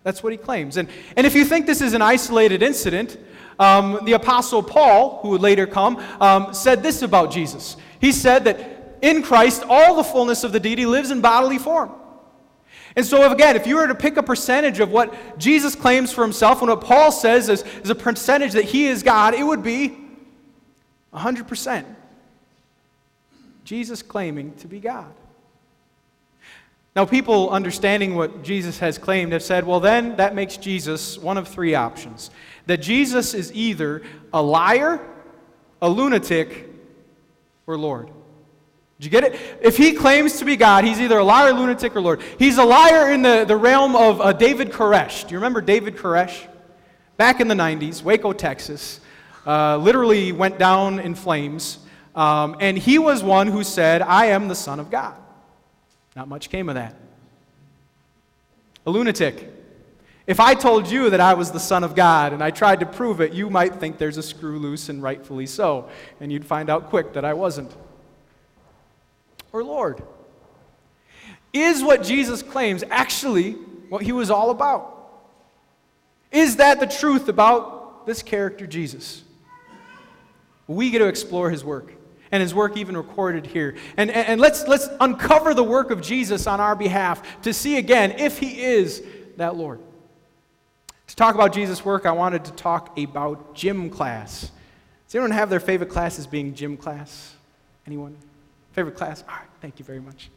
That's 0.02 0.22
what 0.22 0.32
he 0.32 0.38
claims. 0.38 0.76
And, 0.76 0.88
and 1.16 1.26
if 1.26 1.34
you 1.34 1.44
think 1.44 1.66
this 1.66 1.82
is 1.82 1.92
an 1.92 2.00
isolated 2.00 2.62
incident, 2.62 3.18
um, 3.58 4.00
the 4.04 4.14
Apostle 4.14 4.62
Paul, 4.62 5.18
who 5.20 5.28
would 5.30 5.42
later 5.42 5.66
come, 5.66 5.98
um, 6.20 6.54
said 6.54 6.82
this 6.82 7.02
about 7.02 7.30
Jesus. 7.30 7.76
He 8.00 8.12
said 8.12 8.44
that 8.44 8.79
in 9.02 9.22
Christ, 9.22 9.64
all 9.68 9.96
the 9.96 10.04
fullness 10.04 10.44
of 10.44 10.52
the 10.52 10.60
deity 10.60 10.86
lives 10.86 11.10
in 11.10 11.20
bodily 11.20 11.58
form. 11.58 11.90
And 12.96 13.06
so, 13.06 13.30
again, 13.30 13.56
if 13.56 13.66
you 13.66 13.76
were 13.76 13.86
to 13.86 13.94
pick 13.94 14.16
a 14.16 14.22
percentage 14.22 14.80
of 14.80 14.90
what 14.90 15.38
Jesus 15.38 15.76
claims 15.76 16.12
for 16.12 16.22
himself 16.22 16.60
and 16.60 16.68
what 16.70 16.80
Paul 16.80 17.12
says 17.12 17.48
is, 17.48 17.62
is 17.84 17.90
a 17.90 17.94
percentage 17.94 18.52
that 18.52 18.64
he 18.64 18.86
is 18.86 19.02
God, 19.02 19.34
it 19.34 19.44
would 19.44 19.62
be 19.62 19.96
100%. 21.14 21.84
Jesus 23.64 24.02
claiming 24.02 24.54
to 24.56 24.66
be 24.66 24.80
God. 24.80 25.12
Now, 26.96 27.04
people 27.04 27.50
understanding 27.50 28.16
what 28.16 28.42
Jesus 28.42 28.80
has 28.80 28.98
claimed 28.98 29.32
have 29.32 29.44
said, 29.44 29.64
well, 29.64 29.78
then 29.78 30.16
that 30.16 30.34
makes 30.34 30.56
Jesus 30.56 31.16
one 31.16 31.38
of 31.38 31.46
three 31.46 31.76
options. 31.76 32.32
That 32.66 32.78
Jesus 32.78 33.32
is 33.32 33.52
either 33.52 34.02
a 34.32 34.42
liar, 34.42 35.00
a 35.80 35.88
lunatic, 35.88 36.68
or 37.68 37.78
Lord. 37.78 38.10
Did 39.00 39.06
you 39.06 39.18
get 39.18 39.32
it? 39.32 39.40
If 39.62 39.78
he 39.78 39.94
claims 39.94 40.40
to 40.40 40.44
be 40.44 40.56
God, 40.56 40.84
he's 40.84 41.00
either 41.00 41.16
a 41.16 41.24
liar, 41.24 41.54
lunatic, 41.54 41.96
or 41.96 42.02
Lord. 42.02 42.20
He's 42.38 42.58
a 42.58 42.64
liar 42.64 43.10
in 43.10 43.22
the, 43.22 43.46
the 43.48 43.56
realm 43.56 43.96
of 43.96 44.20
uh, 44.20 44.34
David 44.34 44.72
Koresh. 44.72 45.26
Do 45.26 45.32
you 45.32 45.38
remember 45.38 45.62
David 45.62 45.96
Koresh? 45.96 46.46
Back 47.16 47.40
in 47.40 47.48
the 47.48 47.54
90s, 47.54 48.02
Waco, 48.02 48.34
Texas, 48.34 49.00
uh, 49.46 49.78
literally 49.78 50.32
went 50.32 50.58
down 50.58 50.98
in 50.98 51.14
flames. 51.14 51.78
Um, 52.14 52.58
and 52.60 52.76
he 52.76 52.98
was 52.98 53.22
one 53.22 53.46
who 53.46 53.64
said, 53.64 54.02
I 54.02 54.26
am 54.26 54.48
the 54.48 54.54
Son 54.54 54.78
of 54.78 54.90
God. 54.90 55.16
Not 56.14 56.28
much 56.28 56.50
came 56.50 56.68
of 56.68 56.74
that. 56.74 56.94
A 58.84 58.90
lunatic. 58.90 59.50
If 60.26 60.40
I 60.40 60.52
told 60.52 60.90
you 60.90 61.08
that 61.08 61.20
I 61.20 61.32
was 61.32 61.52
the 61.52 61.58
Son 61.58 61.84
of 61.84 61.94
God 61.94 62.34
and 62.34 62.44
I 62.44 62.50
tried 62.50 62.80
to 62.80 62.86
prove 62.86 63.22
it, 63.22 63.32
you 63.32 63.48
might 63.48 63.76
think 63.76 63.96
there's 63.96 64.18
a 64.18 64.22
screw 64.22 64.58
loose, 64.58 64.90
and 64.90 65.02
rightfully 65.02 65.46
so. 65.46 65.88
And 66.20 66.30
you'd 66.30 66.44
find 66.44 66.68
out 66.68 66.90
quick 66.90 67.14
that 67.14 67.24
I 67.24 67.32
wasn't 67.32 67.74
or 69.52 69.64
Lord? 69.64 70.02
Is 71.52 71.82
what 71.82 72.02
Jesus 72.02 72.42
claims 72.42 72.84
actually 72.90 73.52
what 73.88 74.02
he 74.02 74.12
was 74.12 74.30
all 74.30 74.50
about? 74.50 74.96
Is 76.30 76.56
that 76.56 76.78
the 76.78 76.86
truth 76.86 77.28
about 77.28 78.06
this 78.06 78.22
character, 78.22 78.66
Jesus? 78.66 79.24
We 80.66 80.90
get 80.90 81.00
to 81.00 81.08
explore 81.08 81.50
his 81.50 81.64
work, 81.64 81.92
and 82.30 82.40
his 82.40 82.54
work 82.54 82.76
even 82.76 82.96
recorded 82.96 83.46
here. 83.46 83.74
And, 83.96 84.10
and, 84.10 84.28
and 84.28 84.40
let's, 84.40 84.68
let's 84.68 84.88
uncover 85.00 85.54
the 85.54 85.64
work 85.64 85.90
of 85.90 86.00
Jesus 86.00 86.46
on 86.46 86.60
our 86.60 86.76
behalf 86.76 87.42
to 87.42 87.52
see 87.52 87.76
again 87.76 88.12
if 88.12 88.38
he 88.38 88.62
is 88.62 89.02
that 89.36 89.56
Lord. 89.56 89.80
To 91.08 91.16
talk 91.16 91.34
about 91.34 91.52
Jesus' 91.52 91.84
work, 91.84 92.06
I 92.06 92.12
wanted 92.12 92.44
to 92.44 92.52
talk 92.52 92.96
about 92.96 93.56
gym 93.56 93.90
class. 93.90 94.52
Does 95.06 95.16
anyone 95.16 95.32
have 95.32 95.50
their 95.50 95.58
favorite 95.58 95.90
class 95.90 96.20
as 96.20 96.28
being 96.28 96.54
gym 96.54 96.76
class? 96.76 97.34
Anyone? 97.84 98.16
Favorite 98.72 98.94
class? 98.94 99.24
All 99.28 99.34
right, 99.34 99.48
thank 99.60 99.78
you 99.78 99.84
very 99.84 100.00
much. 100.00 100.30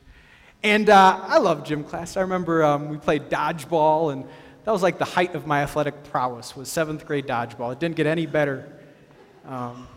And 0.64 0.90
uh, 0.90 1.20
I 1.22 1.38
love 1.38 1.64
gym 1.66 1.84
class. 1.84 2.18
I 2.18 2.22
remember 2.22 2.64
um, 2.64 2.90
we 2.90 2.98
played 2.98 3.30
dodgeball, 3.30 4.12
and 4.14 4.26
that 4.64 4.72
was 4.72 4.82
like 4.82 4.98
the 4.98 5.06
height 5.06 5.36
of 5.36 5.46
my 5.46 5.62
athletic 5.62 6.04
prowess 6.06 6.56
was 6.56 6.70
seventh 6.70 7.06
grade 7.06 7.28
dodgeball. 7.28 7.74
It 7.74 7.80
didn't 7.80 7.96
get 7.96 8.08
any 8.08 8.26
better. 8.26 8.80
Um, 9.46 9.88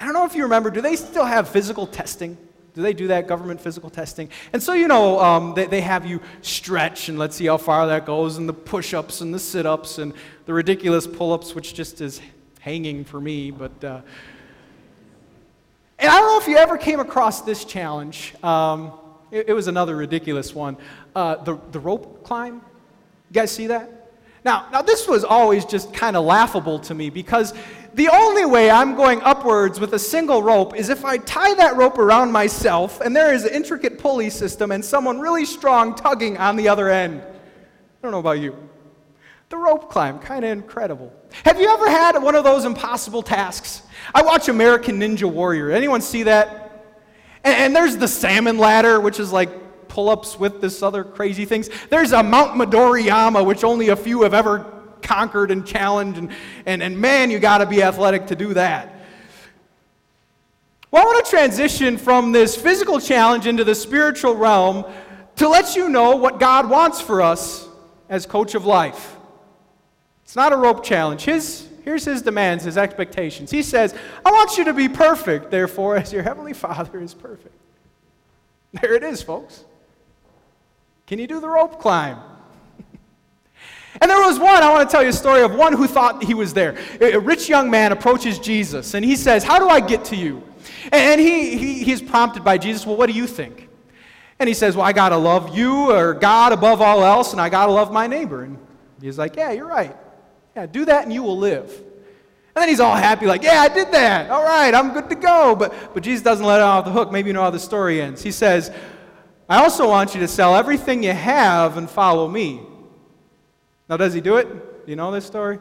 I 0.00 0.04
don't 0.04 0.14
know 0.14 0.24
if 0.24 0.34
you 0.34 0.42
remember, 0.44 0.70
do 0.70 0.80
they 0.80 0.96
still 0.96 1.24
have 1.24 1.48
physical 1.48 1.86
testing? 1.86 2.36
Do 2.74 2.82
they 2.82 2.92
do 2.92 3.06
that, 3.08 3.26
government 3.26 3.60
physical 3.60 3.88
testing? 3.88 4.30
And 4.52 4.62
so, 4.62 4.72
you 4.72 4.88
know, 4.88 5.20
um, 5.20 5.54
they, 5.54 5.66
they 5.66 5.80
have 5.80 6.04
you 6.04 6.20
stretch, 6.42 7.08
and 7.08 7.18
let's 7.18 7.36
see 7.36 7.46
how 7.46 7.56
far 7.56 7.86
that 7.86 8.04
goes, 8.04 8.36
and 8.36 8.48
the 8.48 8.52
push 8.52 8.94
ups, 8.94 9.20
and 9.20 9.32
the 9.32 9.38
sit 9.38 9.64
ups, 9.64 9.98
and 9.98 10.12
the 10.46 10.52
ridiculous 10.52 11.06
pull 11.06 11.32
ups, 11.32 11.54
which 11.54 11.72
just 11.72 12.00
is 12.00 12.20
hanging 12.60 13.04
for 13.04 13.20
me, 13.20 13.50
but. 13.50 13.84
Uh, 13.84 14.00
and 15.98 16.10
I 16.10 16.18
don't 16.18 16.28
know 16.28 16.38
if 16.38 16.48
you 16.48 16.56
ever 16.56 16.76
came 16.76 17.00
across 17.00 17.42
this 17.42 17.64
challenge. 17.64 18.34
Um, 18.42 18.92
it, 19.30 19.48
it, 19.48 19.52
was 19.52 19.66
another 19.66 19.96
ridiculous 19.96 20.54
one. 20.54 20.76
Uh, 21.14 21.36
the, 21.36 21.58
the 21.72 21.80
rope 21.80 22.22
climb. 22.22 22.56
You 22.56 23.32
guys 23.32 23.50
see 23.50 23.68
that? 23.68 24.12
Now, 24.44 24.68
now 24.70 24.82
this 24.82 25.08
was 25.08 25.24
always 25.24 25.64
just 25.64 25.92
kind 25.92 26.16
of 26.16 26.24
laughable 26.24 26.78
to 26.80 26.94
me 26.94 27.10
because 27.10 27.52
the 27.94 28.08
only 28.08 28.44
way 28.44 28.70
I'm 28.70 28.94
going 28.94 29.22
upwards 29.22 29.80
with 29.80 29.94
a 29.94 29.98
single 29.98 30.42
rope 30.42 30.76
is 30.76 30.90
if 30.90 31.04
I 31.04 31.16
tie 31.16 31.54
that 31.54 31.76
rope 31.76 31.98
around 31.98 32.30
myself 32.30 33.00
and 33.00 33.16
there 33.16 33.32
is 33.32 33.44
an 33.44 33.54
intricate 33.54 33.98
pulley 33.98 34.28
system 34.28 34.70
and 34.70 34.84
someone 34.84 35.18
really 35.18 35.46
strong 35.46 35.94
tugging 35.94 36.36
on 36.36 36.56
the 36.56 36.68
other 36.68 36.90
end. 36.90 37.22
I 37.22 38.02
don't 38.02 38.12
know 38.12 38.20
about 38.20 38.38
you. 38.38 38.54
The 39.48 39.56
rope 39.56 39.90
climb, 39.90 40.18
kind 40.18 40.44
of 40.44 40.50
incredible. 40.50 41.12
Have 41.44 41.60
you 41.60 41.68
ever 41.68 41.88
had 41.88 42.18
one 42.22 42.34
of 42.34 42.44
those 42.44 42.64
impossible 42.64 43.22
tasks? 43.22 43.82
I 44.14 44.22
watch 44.22 44.48
American 44.48 45.00
Ninja 45.00 45.30
Warrior. 45.30 45.70
Anyone 45.70 46.00
see 46.00 46.24
that? 46.24 46.66
And, 47.44 47.54
and 47.56 47.76
there's 47.76 47.96
the 47.96 48.08
salmon 48.08 48.58
ladder, 48.58 49.00
which 49.00 49.20
is 49.20 49.32
like 49.32 49.88
pull 49.88 50.08
ups 50.08 50.38
with 50.38 50.60
this 50.60 50.82
other 50.82 51.04
crazy 51.04 51.44
things. 51.44 51.70
There's 51.90 52.12
a 52.12 52.22
Mount 52.22 52.52
Midoriyama, 52.52 53.44
which 53.44 53.64
only 53.64 53.88
a 53.88 53.96
few 53.96 54.22
have 54.22 54.34
ever 54.34 54.72
conquered 55.02 55.50
and 55.50 55.66
challenged. 55.66 56.18
And, 56.18 56.30
and, 56.66 56.82
and 56.82 56.98
man, 56.98 57.30
you 57.30 57.38
got 57.38 57.58
to 57.58 57.66
be 57.66 57.82
athletic 57.82 58.26
to 58.28 58.36
do 58.36 58.54
that. 58.54 58.92
Well, 60.90 61.02
I 61.02 61.04
want 61.06 61.24
to 61.24 61.30
transition 61.30 61.98
from 61.98 62.32
this 62.32 62.56
physical 62.56 63.00
challenge 63.00 63.46
into 63.46 63.64
the 63.64 63.74
spiritual 63.74 64.34
realm 64.34 64.84
to 65.36 65.48
let 65.48 65.76
you 65.76 65.88
know 65.88 66.16
what 66.16 66.40
God 66.40 66.70
wants 66.70 67.00
for 67.00 67.20
us 67.22 67.68
as 68.08 68.24
coach 68.24 68.54
of 68.54 68.64
life. 68.64 69.15
It's 70.26 70.34
not 70.34 70.52
a 70.52 70.56
rope 70.56 70.82
challenge. 70.82 71.22
His, 71.22 71.68
here's 71.84 72.04
his 72.04 72.20
demands, 72.20 72.64
his 72.64 72.76
expectations. 72.76 73.48
He 73.48 73.62
says, 73.62 73.94
I 74.24 74.32
want 74.32 74.58
you 74.58 74.64
to 74.64 74.74
be 74.74 74.88
perfect, 74.88 75.52
therefore, 75.52 75.96
as 75.96 76.12
your 76.12 76.24
heavenly 76.24 76.52
Father 76.52 77.00
is 77.00 77.14
perfect. 77.14 77.54
There 78.72 78.94
it 78.94 79.04
is, 79.04 79.22
folks. 79.22 79.64
Can 81.06 81.20
you 81.20 81.28
do 81.28 81.38
the 81.38 81.48
rope 81.48 81.80
climb? 81.80 82.18
and 84.00 84.10
there 84.10 84.18
was 84.18 84.40
one, 84.40 84.64
I 84.64 84.72
want 84.72 84.90
to 84.90 84.92
tell 84.92 85.04
you 85.04 85.10
a 85.10 85.12
story 85.12 85.42
of 85.42 85.54
one 85.54 85.72
who 85.72 85.86
thought 85.86 86.24
he 86.24 86.34
was 86.34 86.52
there. 86.52 86.76
A 87.00 87.18
rich 87.18 87.48
young 87.48 87.70
man 87.70 87.92
approaches 87.92 88.40
Jesus 88.40 88.94
and 88.94 89.04
he 89.04 89.14
says, 89.14 89.44
How 89.44 89.60
do 89.60 89.68
I 89.68 89.78
get 89.78 90.06
to 90.06 90.16
you? 90.16 90.42
And 90.90 91.20
he, 91.20 91.56
he, 91.56 91.84
he's 91.84 92.02
prompted 92.02 92.42
by 92.42 92.58
Jesus, 92.58 92.84
Well, 92.84 92.96
what 92.96 93.06
do 93.06 93.12
you 93.12 93.28
think? 93.28 93.68
And 94.40 94.48
he 94.48 94.54
says, 94.54 94.74
Well, 94.74 94.84
I 94.84 94.92
got 94.92 95.10
to 95.10 95.16
love 95.16 95.56
you 95.56 95.92
or 95.92 96.14
God 96.14 96.52
above 96.52 96.80
all 96.80 97.04
else, 97.04 97.30
and 97.30 97.40
I 97.40 97.48
got 97.48 97.66
to 97.66 97.72
love 97.72 97.92
my 97.92 98.08
neighbor. 98.08 98.42
And 98.42 98.58
he's 99.00 99.18
like, 99.18 99.36
Yeah, 99.36 99.52
you're 99.52 99.68
right. 99.68 99.96
Yeah, 100.56 100.64
do 100.64 100.86
that 100.86 101.04
and 101.04 101.12
you 101.12 101.22
will 101.22 101.36
live. 101.36 101.68
And 101.68 102.62
then 102.62 102.70
he's 102.70 102.80
all 102.80 102.96
happy, 102.96 103.26
like, 103.26 103.42
yeah, 103.42 103.60
I 103.60 103.68
did 103.68 103.92
that. 103.92 104.30
All 104.30 104.42
right, 104.42 104.74
I'm 104.74 104.94
good 104.94 105.10
to 105.10 105.14
go. 105.14 105.54
But, 105.54 105.92
but 105.92 106.02
Jesus 106.02 106.22
doesn't 106.22 106.44
let 106.44 106.60
him 106.60 106.66
off 106.66 106.86
the 106.86 106.90
hook. 106.90 107.12
Maybe 107.12 107.28
you 107.28 107.34
know 107.34 107.42
how 107.42 107.50
the 107.50 107.58
story 107.58 108.00
ends. 108.00 108.22
He 108.22 108.32
says, 108.32 108.72
I 109.46 109.62
also 109.62 109.86
want 109.86 110.14
you 110.14 110.20
to 110.20 110.28
sell 110.28 110.56
everything 110.56 111.02
you 111.02 111.12
have 111.12 111.76
and 111.76 111.88
follow 111.88 112.26
me. 112.26 112.62
Now, 113.90 113.98
does 113.98 114.14
he 114.14 114.22
do 114.22 114.36
it? 114.36 114.48
Do 114.86 114.90
you 114.90 114.96
know 114.96 115.12
this 115.12 115.26
story? 115.26 115.58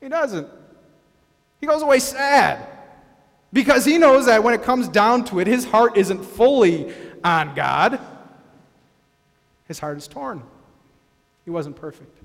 He 0.00 0.08
doesn't. 0.08 0.46
He 1.60 1.66
goes 1.66 1.82
away 1.82 1.98
sad 1.98 2.66
because 3.52 3.84
he 3.84 3.98
knows 3.98 4.26
that 4.26 4.44
when 4.44 4.54
it 4.54 4.62
comes 4.62 4.86
down 4.86 5.24
to 5.26 5.40
it, 5.40 5.48
his 5.48 5.64
heart 5.64 5.96
isn't 5.96 6.24
fully 6.24 6.94
on 7.24 7.56
God. 7.56 7.98
His 9.66 9.80
heart 9.80 9.98
is 9.98 10.06
torn. 10.06 10.42
He 11.44 11.50
wasn't 11.50 11.74
perfect. 11.74 12.19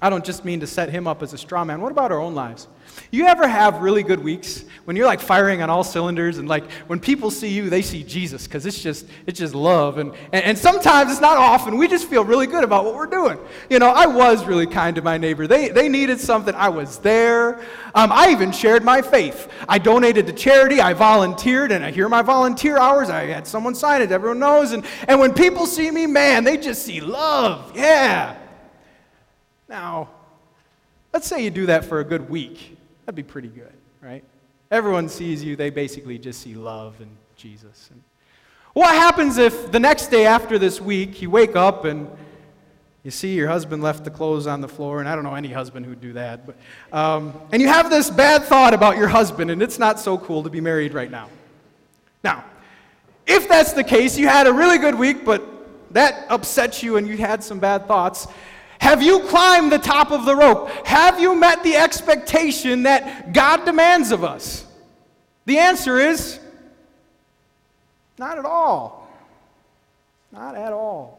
I 0.00 0.10
don't 0.10 0.24
just 0.24 0.44
mean 0.44 0.60
to 0.60 0.66
set 0.66 0.90
him 0.90 1.08
up 1.08 1.22
as 1.24 1.32
a 1.32 1.38
straw 1.38 1.64
man. 1.64 1.80
What 1.80 1.90
about 1.90 2.12
our 2.12 2.20
own 2.20 2.34
lives? 2.34 2.68
You 3.10 3.26
ever 3.26 3.48
have 3.48 3.80
really 3.80 4.02
good 4.02 4.22
weeks 4.22 4.64
when 4.84 4.96
you're 4.96 5.06
like 5.06 5.20
firing 5.20 5.60
on 5.60 5.70
all 5.70 5.82
cylinders 5.82 6.38
and 6.38 6.48
like 6.48 6.70
when 6.86 7.00
people 7.00 7.30
see 7.30 7.48
you, 7.48 7.68
they 7.68 7.82
see 7.82 8.04
Jesus 8.04 8.46
because 8.46 8.64
it's 8.64 8.80
just 8.80 9.06
it's 9.26 9.38
just 9.38 9.54
love 9.54 9.98
and, 9.98 10.12
and 10.32 10.44
and 10.44 10.58
sometimes 10.58 11.10
it's 11.10 11.20
not 11.20 11.36
often 11.36 11.76
we 11.76 11.88
just 11.88 12.08
feel 12.08 12.24
really 12.24 12.46
good 12.46 12.62
about 12.62 12.84
what 12.84 12.94
we're 12.94 13.06
doing. 13.06 13.38
You 13.70 13.80
know, 13.80 13.88
I 13.88 14.06
was 14.06 14.44
really 14.44 14.66
kind 14.66 14.94
to 14.96 15.02
my 15.02 15.18
neighbor. 15.18 15.46
They 15.46 15.68
they 15.68 15.88
needed 15.88 16.20
something. 16.20 16.54
I 16.54 16.68
was 16.68 16.98
there. 16.98 17.60
Um, 17.94 18.12
I 18.12 18.30
even 18.30 18.52
shared 18.52 18.84
my 18.84 19.02
faith. 19.02 19.50
I 19.68 19.78
donated 19.78 20.26
to 20.28 20.32
charity. 20.32 20.80
I 20.80 20.92
volunteered, 20.92 21.72
and 21.72 21.84
I 21.84 21.90
hear 21.90 22.08
my 22.08 22.22
volunteer 22.22 22.78
hours. 22.78 23.10
I 23.10 23.26
had 23.26 23.46
someone 23.46 23.74
sign 23.74 24.02
it. 24.02 24.12
Everyone 24.12 24.38
knows. 24.38 24.72
And 24.72 24.84
and 25.08 25.18
when 25.18 25.34
people 25.34 25.66
see 25.66 25.90
me, 25.90 26.06
man, 26.06 26.44
they 26.44 26.56
just 26.56 26.82
see 26.82 27.00
love. 27.00 27.76
Yeah. 27.76 28.36
Now, 29.68 30.08
let's 31.12 31.26
say 31.26 31.44
you 31.44 31.50
do 31.50 31.66
that 31.66 31.84
for 31.84 32.00
a 32.00 32.04
good 32.04 32.30
week. 32.30 32.78
That'd 33.04 33.16
be 33.16 33.22
pretty 33.22 33.48
good, 33.48 33.72
right? 34.00 34.24
Everyone 34.70 35.08
sees 35.08 35.44
you, 35.44 35.56
they 35.56 35.70
basically 35.70 36.18
just 36.18 36.40
see 36.40 36.54
love 36.54 37.00
and 37.00 37.10
Jesus. 37.36 37.88
And 37.92 38.02
What 38.72 38.94
happens 38.94 39.38
if 39.38 39.70
the 39.70 39.80
next 39.80 40.08
day 40.08 40.26
after 40.26 40.58
this 40.58 40.80
week 40.80 41.20
you 41.20 41.30
wake 41.30 41.56
up 41.56 41.84
and 41.84 42.10
you 43.02 43.10
see 43.10 43.34
your 43.34 43.48
husband 43.48 43.82
left 43.82 44.04
the 44.04 44.10
clothes 44.10 44.46
on 44.46 44.60
the 44.60 44.68
floor, 44.68 45.00
and 45.00 45.08
I 45.08 45.14
don't 45.14 45.24
know 45.24 45.34
any 45.34 45.48
husband 45.48 45.86
who'd 45.86 46.00
do 46.00 46.12
that, 46.14 46.46
but, 46.46 46.56
um, 46.92 47.32
and 47.52 47.62
you 47.62 47.68
have 47.68 47.90
this 47.90 48.10
bad 48.10 48.44
thought 48.44 48.74
about 48.74 48.96
your 48.96 49.08
husband, 49.08 49.50
and 49.50 49.62
it's 49.62 49.78
not 49.78 50.00
so 50.00 50.18
cool 50.18 50.42
to 50.42 50.50
be 50.50 50.60
married 50.60 50.92
right 50.92 51.10
now. 51.10 51.28
Now, 52.24 52.44
if 53.26 53.48
that's 53.48 53.72
the 53.72 53.84
case, 53.84 54.18
you 54.18 54.28
had 54.28 54.46
a 54.46 54.52
really 54.52 54.78
good 54.78 54.94
week, 54.94 55.24
but 55.24 55.42
that 55.92 56.26
upset 56.28 56.82
you 56.82 56.96
and 56.96 57.06
you 57.06 57.16
had 57.16 57.42
some 57.42 57.58
bad 57.58 57.86
thoughts. 57.86 58.26
Have 58.80 59.02
you 59.02 59.20
climbed 59.20 59.72
the 59.72 59.78
top 59.78 60.10
of 60.10 60.24
the 60.24 60.34
rope? 60.34 60.70
Have 60.86 61.20
you 61.20 61.34
met 61.34 61.62
the 61.62 61.76
expectation 61.76 62.84
that 62.84 63.32
God 63.32 63.64
demands 63.64 64.12
of 64.12 64.24
us? 64.24 64.64
The 65.46 65.58
answer 65.58 65.98
is 65.98 66.38
not 68.18 68.38
at 68.38 68.44
all. 68.44 69.08
Not 70.32 70.54
at 70.56 70.72
all. 70.72 71.18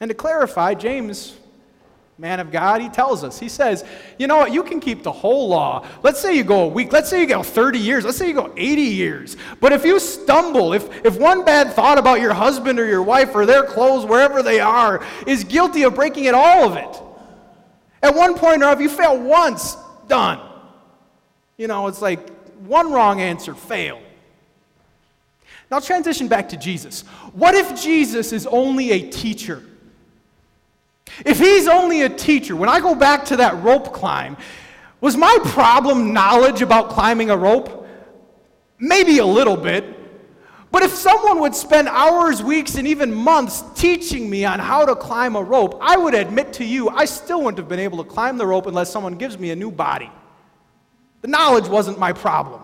And 0.00 0.08
to 0.08 0.14
clarify, 0.14 0.74
James, 0.74 1.36
man 2.18 2.40
of 2.40 2.52
God, 2.52 2.80
he 2.80 2.88
tells 2.88 3.24
us, 3.24 3.38
he 3.38 3.48
says, 3.48 3.84
you 4.18 4.26
know 4.26 4.36
what, 4.36 4.52
you 4.52 4.62
can 4.62 4.80
keep 4.80 5.02
the 5.02 5.12
whole 5.12 5.48
law. 5.48 5.86
Let's 6.02 6.20
say 6.20 6.36
you 6.36 6.44
go 6.44 6.64
a 6.64 6.68
week, 6.68 6.92
let's 6.92 7.08
say 7.08 7.20
you 7.20 7.26
go 7.26 7.42
30 7.42 7.78
years, 7.78 8.04
let's 8.04 8.18
say 8.18 8.28
you 8.28 8.34
go 8.34 8.52
80 8.56 8.82
years. 8.82 9.36
But 9.60 9.72
if 9.72 9.84
you 9.84 9.98
stumble, 9.98 10.72
if, 10.74 11.04
if 11.04 11.18
one 11.18 11.44
bad 11.44 11.72
thought 11.72 11.98
about 11.98 12.20
your 12.20 12.34
husband 12.34 12.78
or 12.78 12.86
your 12.86 13.02
wife 13.02 13.34
or 13.34 13.46
their 13.46 13.64
clothes, 13.64 14.04
wherever 14.04 14.42
they 14.42 14.60
are, 14.60 15.04
is 15.26 15.44
guilty 15.44 15.84
of 15.84 15.94
breaking 15.94 16.24
it, 16.24 16.34
all 16.34 16.64
of 16.70 16.76
it. 16.76 17.02
At 18.02 18.14
one 18.14 18.34
point 18.34 18.62
or 18.62 18.72
if 18.72 18.80
you 18.80 18.88
fail 18.88 19.18
once, 19.18 19.76
done. 20.06 20.40
You 21.56 21.66
know, 21.66 21.86
it's 21.86 22.02
like 22.02 22.28
one 22.60 22.92
wrong 22.92 23.20
answer, 23.20 23.54
fail. 23.54 24.00
Now 25.70 25.80
transition 25.80 26.28
back 26.28 26.50
to 26.50 26.56
Jesus. 26.56 27.02
What 27.32 27.54
if 27.54 27.80
Jesus 27.80 28.32
is 28.32 28.46
only 28.46 28.90
a 28.90 29.10
teacher? 29.10 29.64
If 31.24 31.38
he's 31.38 31.68
only 31.68 32.02
a 32.02 32.08
teacher, 32.08 32.56
when 32.56 32.68
I 32.68 32.80
go 32.80 32.94
back 32.94 33.24
to 33.26 33.36
that 33.36 33.62
rope 33.62 33.92
climb, 33.92 34.36
was 35.00 35.16
my 35.16 35.36
problem 35.46 36.12
knowledge 36.12 36.62
about 36.62 36.90
climbing 36.90 37.30
a 37.30 37.36
rope? 37.36 37.86
Maybe 38.78 39.18
a 39.18 39.26
little 39.26 39.56
bit. 39.56 39.84
But 40.70 40.82
if 40.82 40.92
someone 40.92 41.40
would 41.40 41.54
spend 41.54 41.88
hours, 41.88 42.42
weeks, 42.42 42.76
and 42.76 42.88
even 42.88 43.12
months 43.12 43.62
teaching 43.74 44.30
me 44.30 44.46
on 44.46 44.58
how 44.58 44.86
to 44.86 44.96
climb 44.96 45.36
a 45.36 45.42
rope, 45.42 45.78
I 45.82 45.98
would 45.98 46.14
admit 46.14 46.54
to 46.54 46.64
you, 46.64 46.88
I 46.88 47.04
still 47.04 47.40
wouldn't 47.40 47.58
have 47.58 47.68
been 47.68 47.78
able 47.78 48.02
to 48.02 48.08
climb 48.08 48.38
the 48.38 48.46
rope 48.46 48.66
unless 48.66 48.90
someone 48.90 49.16
gives 49.16 49.38
me 49.38 49.50
a 49.50 49.56
new 49.56 49.70
body. 49.70 50.10
The 51.20 51.28
knowledge 51.28 51.68
wasn't 51.68 51.98
my 51.98 52.12
problem. 52.14 52.62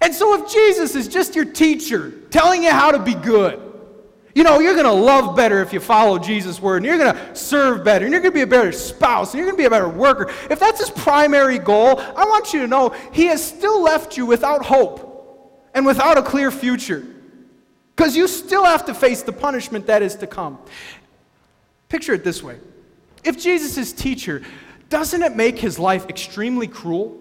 And 0.00 0.14
so 0.14 0.40
if 0.40 0.52
Jesus 0.52 0.94
is 0.94 1.08
just 1.08 1.34
your 1.34 1.44
teacher 1.44 2.12
telling 2.30 2.62
you 2.62 2.70
how 2.70 2.92
to 2.92 2.98
be 2.98 3.14
good, 3.14 3.60
you 4.34 4.42
know, 4.42 4.58
you're 4.58 4.74
going 4.74 4.84
to 4.84 4.92
love 4.92 5.36
better 5.36 5.62
if 5.62 5.72
you 5.72 5.78
follow 5.78 6.18
Jesus' 6.18 6.60
word, 6.60 6.78
and 6.78 6.86
you're 6.86 6.98
going 6.98 7.14
to 7.14 7.36
serve 7.36 7.84
better, 7.84 8.04
and 8.04 8.12
you're 8.12 8.20
going 8.20 8.32
to 8.32 8.36
be 8.36 8.42
a 8.42 8.46
better 8.46 8.72
spouse, 8.72 9.32
and 9.32 9.38
you're 9.38 9.46
going 9.46 9.56
to 9.56 9.62
be 9.62 9.66
a 9.66 9.70
better 9.70 9.88
worker. 9.88 10.32
If 10.50 10.58
that's 10.58 10.80
his 10.80 10.90
primary 10.90 11.58
goal, 11.58 12.00
I 12.00 12.24
want 12.24 12.52
you 12.52 12.60
to 12.60 12.66
know 12.66 12.90
he 13.12 13.26
has 13.26 13.44
still 13.44 13.80
left 13.80 14.16
you 14.16 14.26
without 14.26 14.64
hope 14.64 15.70
and 15.72 15.86
without 15.86 16.18
a 16.18 16.22
clear 16.22 16.50
future. 16.50 17.06
Because 17.94 18.16
you 18.16 18.26
still 18.26 18.64
have 18.64 18.86
to 18.86 18.94
face 18.94 19.22
the 19.22 19.32
punishment 19.32 19.86
that 19.86 20.02
is 20.02 20.16
to 20.16 20.26
come. 20.26 20.58
Picture 21.88 22.14
it 22.14 22.24
this 22.24 22.42
way 22.42 22.58
if 23.22 23.40
Jesus 23.40 23.78
is 23.78 23.92
teacher, 23.92 24.42
doesn't 24.88 25.22
it 25.22 25.36
make 25.36 25.58
his 25.58 25.78
life 25.78 26.08
extremely 26.08 26.66
cruel? 26.66 27.20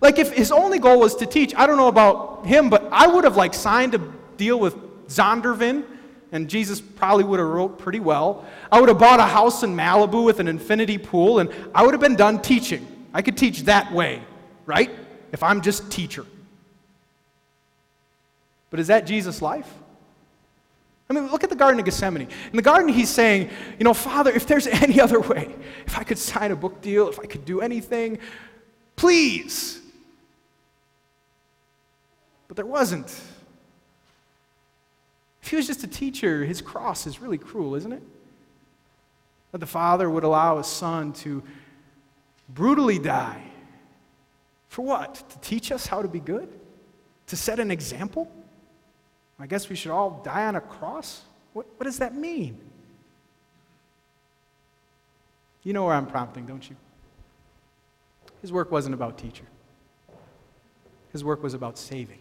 Like 0.00 0.18
if 0.18 0.32
his 0.32 0.50
only 0.50 0.78
goal 0.78 1.00
was 1.00 1.16
to 1.16 1.26
teach, 1.26 1.54
I 1.54 1.66
don't 1.66 1.76
know 1.76 1.88
about 1.88 2.46
him, 2.46 2.70
but 2.70 2.88
I 2.90 3.06
would 3.06 3.24
have 3.24 3.36
like 3.36 3.54
signed 3.54 3.94
a 3.94 3.98
deal 4.36 4.58
with 4.58 4.74
Zondervan, 5.10 5.84
and 6.32 6.48
Jesus 6.48 6.80
probably 6.80 7.24
would 7.24 7.40
have 7.40 7.48
wrote 7.48 7.78
pretty 7.78 8.00
well. 8.00 8.46
I 8.70 8.80
would 8.80 8.88
have 8.88 8.98
bought 8.98 9.20
a 9.20 9.24
house 9.24 9.62
in 9.62 9.76
Malibu 9.76 10.24
with 10.24 10.40
an 10.40 10.48
infinity 10.48 10.96
pool, 10.96 11.40
and 11.40 11.50
I 11.74 11.82
would 11.82 11.92
have 11.92 12.00
been 12.00 12.16
done 12.16 12.40
teaching. 12.40 12.86
I 13.12 13.22
could 13.22 13.36
teach 13.36 13.62
that 13.62 13.92
way, 13.92 14.22
right? 14.66 14.90
If 15.32 15.42
I'm 15.42 15.60
just 15.60 15.90
teacher. 15.90 16.24
But 18.70 18.78
is 18.78 18.86
that 18.86 19.06
Jesus' 19.06 19.42
life? 19.42 19.68
I 21.08 21.12
mean, 21.12 21.26
look 21.32 21.42
at 21.42 21.50
the 21.50 21.56
Garden 21.56 21.80
of 21.80 21.84
Gethsemane. 21.84 22.22
In 22.22 22.56
the 22.56 22.62
garden, 22.62 22.88
he's 22.88 23.08
saying, 23.08 23.50
you 23.80 23.84
know, 23.84 23.92
Father, 23.92 24.30
if 24.30 24.46
there's 24.46 24.66
any 24.68 25.00
other 25.00 25.18
way, 25.18 25.52
if 25.84 25.98
I 25.98 26.04
could 26.04 26.18
sign 26.18 26.52
a 26.52 26.56
book 26.56 26.80
deal, 26.80 27.08
if 27.08 27.18
I 27.18 27.26
could 27.26 27.44
do 27.44 27.60
anything, 27.60 28.18
please. 28.94 29.80
But 32.46 32.56
there 32.56 32.66
wasn't. 32.66 33.12
He 35.50 35.56
was 35.56 35.66
just 35.66 35.82
a 35.82 35.88
teacher, 35.88 36.44
his 36.44 36.62
cross 36.62 37.08
is 37.08 37.20
really 37.20 37.36
cruel, 37.36 37.74
isn't 37.74 37.92
it? 37.92 38.04
That 39.50 39.58
the 39.58 39.66
father 39.66 40.08
would 40.08 40.22
allow 40.22 40.58
his 40.58 40.68
son 40.68 41.12
to 41.14 41.42
brutally 42.48 43.00
die. 43.00 43.42
For 44.68 44.82
what? 44.82 45.28
To 45.28 45.38
teach 45.40 45.72
us 45.72 45.88
how 45.88 46.02
to 46.02 46.08
be 46.08 46.20
good? 46.20 46.48
To 47.26 47.36
set 47.36 47.58
an 47.58 47.72
example? 47.72 48.30
I 49.40 49.48
guess 49.48 49.68
we 49.68 49.74
should 49.74 49.90
all 49.90 50.22
die 50.24 50.46
on 50.46 50.54
a 50.54 50.60
cross? 50.60 51.22
What, 51.52 51.66
what 51.78 51.84
does 51.84 51.98
that 51.98 52.14
mean? 52.14 52.56
You 55.64 55.72
know 55.72 55.84
where 55.84 55.94
I'm 55.94 56.06
prompting, 56.06 56.46
don't 56.46 56.70
you? 56.70 56.76
His 58.40 58.52
work 58.52 58.70
wasn't 58.70 58.94
about 58.94 59.18
teacher. 59.18 59.46
His 61.10 61.24
work 61.24 61.42
was 61.42 61.54
about 61.54 61.76
saving. 61.76 62.20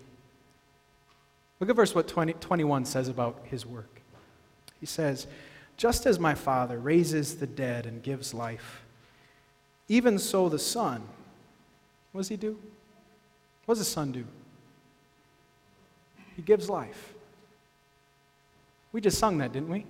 Look 1.60 1.69
at 1.69 1.76
verse 1.76 1.93
what 1.93 2.08
20, 2.08 2.34
21 2.34 2.86
says 2.86 3.10
about 3.10 3.41
his 3.43 3.65
work. 3.65 4.02
He 4.80 4.86
says, 4.86 5.28
Just 5.78 6.06
as 6.06 6.19
my 6.19 6.34
Father 6.34 6.80
raises 6.80 7.36
the 7.36 7.48
dead 7.48 7.86
and 7.86 8.02
gives 8.02 8.34
life, 8.34 8.84
even 9.88 10.17
so 10.19 10.48
the 10.48 10.60
Son, 10.60 11.04
what 12.12 12.22
does 12.22 12.30
he 12.30 12.38
do? 12.38 12.58
What 13.65 13.76
does 13.76 13.86
the 13.86 13.91
Son 13.91 14.12
do? 14.12 14.26
He 16.36 16.41
gives 16.41 16.69
life. 16.69 17.13
We 18.91 19.02
just 19.02 19.19
sung 19.19 19.38
that, 19.39 19.52
didn't 19.52 19.69
we? 19.69 19.86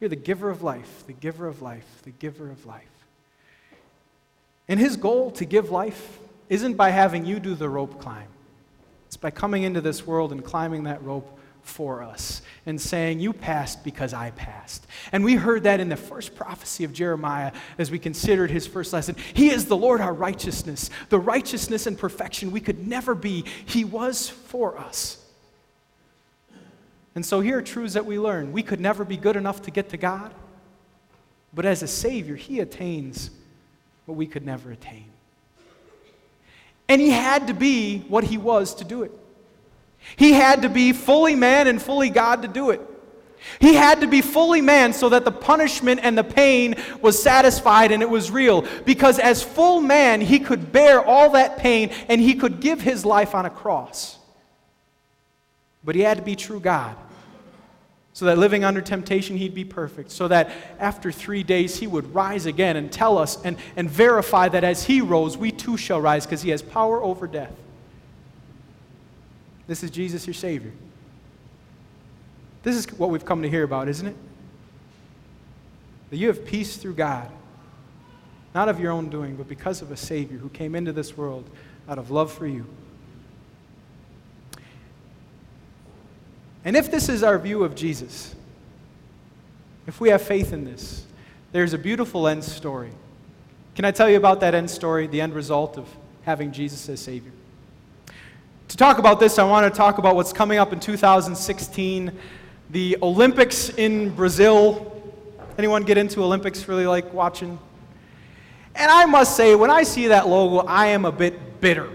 You're 0.00 0.10
the 0.10 0.16
giver 0.16 0.50
of 0.50 0.62
life, 0.62 1.04
the 1.06 1.12
giver 1.12 1.46
of 1.46 1.62
life, 1.62 1.86
the 2.02 2.10
giver 2.10 2.50
of 2.50 2.66
life. 2.66 2.84
And 4.66 4.80
his 4.80 4.96
goal 4.96 5.30
to 5.32 5.44
give 5.44 5.70
life 5.70 6.18
isn't 6.48 6.74
by 6.74 6.90
having 6.90 7.24
you 7.24 7.38
do 7.38 7.54
the 7.54 7.68
rope 7.68 8.00
climb. 8.00 8.28
It's 9.10 9.16
by 9.16 9.32
coming 9.32 9.64
into 9.64 9.80
this 9.80 10.06
world 10.06 10.30
and 10.30 10.44
climbing 10.44 10.84
that 10.84 11.02
rope 11.02 11.36
for 11.62 12.00
us 12.00 12.42
and 12.64 12.80
saying, 12.80 13.18
You 13.18 13.32
passed 13.32 13.82
because 13.82 14.14
I 14.14 14.30
passed. 14.30 14.86
And 15.10 15.24
we 15.24 15.34
heard 15.34 15.64
that 15.64 15.80
in 15.80 15.88
the 15.88 15.96
first 15.96 16.36
prophecy 16.36 16.84
of 16.84 16.92
Jeremiah 16.92 17.50
as 17.76 17.90
we 17.90 17.98
considered 17.98 18.52
his 18.52 18.68
first 18.68 18.92
lesson. 18.92 19.16
He 19.34 19.50
is 19.50 19.64
the 19.64 19.76
Lord 19.76 20.00
our 20.00 20.14
righteousness, 20.14 20.90
the 21.08 21.18
righteousness 21.18 21.88
and 21.88 21.98
perfection 21.98 22.52
we 22.52 22.60
could 22.60 22.86
never 22.86 23.16
be. 23.16 23.44
He 23.66 23.84
was 23.84 24.28
for 24.28 24.78
us. 24.78 25.20
And 27.16 27.26
so 27.26 27.40
here 27.40 27.58
are 27.58 27.62
truths 27.62 27.94
that 27.94 28.06
we 28.06 28.16
learn. 28.16 28.52
We 28.52 28.62
could 28.62 28.78
never 28.78 29.04
be 29.04 29.16
good 29.16 29.34
enough 29.34 29.62
to 29.62 29.72
get 29.72 29.88
to 29.88 29.96
God, 29.96 30.32
but 31.52 31.66
as 31.66 31.82
a 31.82 31.88
Savior, 31.88 32.36
He 32.36 32.60
attains 32.60 33.32
what 34.06 34.14
we 34.14 34.28
could 34.28 34.46
never 34.46 34.70
attain. 34.70 35.06
And 36.90 37.00
he 37.00 37.10
had 37.10 37.46
to 37.46 37.54
be 37.54 38.00
what 38.08 38.24
he 38.24 38.36
was 38.36 38.74
to 38.74 38.84
do 38.84 39.04
it. 39.04 39.12
He 40.16 40.32
had 40.32 40.62
to 40.62 40.68
be 40.68 40.92
fully 40.92 41.36
man 41.36 41.68
and 41.68 41.80
fully 41.80 42.10
God 42.10 42.42
to 42.42 42.48
do 42.48 42.70
it. 42.70 42.80
He 43.60 43.74
had 43.74 44.00
to 44.00 44.08
be 44.08 44.20
fully 44.20 44.60
man 44.60 44.92
so 44.92 45.08
that 45.10 45.24
the 45.24 45.30
punishment 45.30 46.00
and 46.02 46.18
the 46.18 46.24
pain 46.24 46.74
was 47.00 47.22
satisfied 47.22 47.92
and 47.92 48.02
it 48.02 48.10
was 48.10 48.32
real. 48.32 48.66
Because 48.84 49.20
as 49.20 49.40
full 49.40 49.80
man, 49.80 50.20
he 50.20 50.40
could 50.40 50.72
bear 50.72 51.00
all 51.00 51.30
that 51.30 51.58
pain 51.58 51.92
and 52.08 52.20
he 52.20 52.34
could 52.34 52.58
give 52.58 52.80
his 52.80 53.04
life 53.04 53.36
on 53.36 53.46
a 53.46 53.50
cross. 53.50 54.18
But 55.84 55.94
he 55.94 56.00
had 56.00 56.18
to 56.18 56.24
be 56.24 56.34
true 56.34 56.58
God 56.58 56.96
so 58.12 58.24
that 58.24 58.38
living 58.38 58.64
under 58.64 58.80
temptation 58.80 59.36
he'd 59.36 59.54
be 59.54 59.64
perfect, 59.64 60.10
so 60.10 60.28
that 60.28 60.50
after 60.78 61.12
three 61.12 61.42
days 61.42 61.78
he 61.78 61.86
would 61.86 62.12
rise 62.14 62.46
again 62.46 62.76
and 62.76 62.90
tell 62.90 63.18
us 63.18 63.40
and, 63.44 63.56
and 63.76 63.88
verify 63.88 64.48
that 64.48 64.64
as 64.64 64.84
he 64.84 65.00
rose, 65.00 65.38
we 65.38 65.52
too 65.52 65.76
shall 65.76 66.00
rise 66.00 66.26
because 66.26 66.42
he 66.42 66.50
has 66.50 66.60
power 66.60 67.02
over 67.02 67.26
death. 67.26 67.54
This 69.66 69.84
is 69.84 69.90
Jesus, 69.90 70.26
your 70.26 70.34
Savior. 70.34 70.72
This 72.62 72.76
is 72.76 72.86
what 72.98 73.10
we've 73.10 73.24
come 73.24 73.42
to 73.42 73.48
hear 73.48 73.62
about, 73.62 73.88
isn't 73.88 74.08
it? 74.08 74.16
That 76.10 76.16
you 76.16 76.26
have 76.26 76.44
peace 76.44 76.76
through 76.76 76.94
God, 76.94 77.30
not 78.54 78.68
of 78.68 78.80
your 78.80 78.90
own 78.90 79.08
doing, 79.08 79.36
but 79.36 79.48
because 79.48 79.80
of 79.80 79.92
a 79.92 79.96
Savior 79.96 80.38
who 80.38 80.48
came 80.48 80.74
into 80.74 80.92
this 80.92 81.16
world 81.16 81.48
out 81.88 81.98
of 81.98 82.10
love 82.10 82.32
for 82.32 82.46
you. 82.46 82.66
And 86.64 86.76
if 86.76 86.90
this 86.90 87.08
is 87.08 87.22
our 87.22 87.38
view 87.38 87.64
of 87.64 87.74
Jesus, 87.74 88.34
if 89.86 90.00
we 90.00 90.10
have 90.10 90.22
faith 90.22 90.52
in 90.52 90.64
this, 90.64 91.04
there's 91.52 91.72
a 91.72 91.78
beautiful 91.78 92.28
end 92.28 92.44
story. 92.44 92.90
Can 93.74 93.84
I 93.84 93.90
tell 93.90 94.08
you 94.08 94.16
about 94.16 94.40
that 94.40 94.54
end 94.54 94.70
story, 94.70 95.06
the 95.06 95.20
end 95.20 95.34
result 95.34 95.78
of 95.78 95.88
having 96.24 96.52
Jesus 96.52 96.88
as 96.88 97.00
Savior? 97.00 97.32
To 98.68 98.76
talk 98.76 98.98
about 98.98 99.18
this, 99.18 99.38
I 99.38 99.44
want 99.44 99.72
to 99.72 99.76
talk 99.76 99.98
about 99.98 100.16
what's 100.16 100.32
coming 100.32 100.58
up 100.58 100.72
in 100.72 100.78
2016, 100.78 102.12
the 102.70 102.96
Olympics 103.02 103.70
in 103.70 104.10
Brazil. 104.10 105.02
Anyone 105.58 105.82
get 105.82 105.98
into 105.98 106.22
Olympics 106.22 106.68
really 106.68 106.86
like 106.86 107.12
watching? 107.12 107.58
And 108.76 108.90
I 108.90 109.06
must 109.06 109.36
say, 109.36 109.54
when 109.54 109.70
I 109.70 109.82
see 109.82 110.08
that 110.08 110.28
logo, 110.28 110.66
I 110.66 110.86
am 110.86 111.04
a 111.04 111.12
bit 111.12 111.60
bitter. 111.60 111.88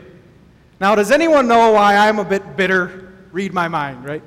Now, 0.82 0.95
does 0.95 1.12
anyone 1.12 1.47
know 1.47 1.71
why 1.71 1.95
I'm 1.95 2.19
a 2.19 2.25
bit 2.25 2.58
bitter? 2.58 3.13
Read 3.32 3.54
my 3.54 3.67
mind, 3.67 4.04
right? 4.04 4.23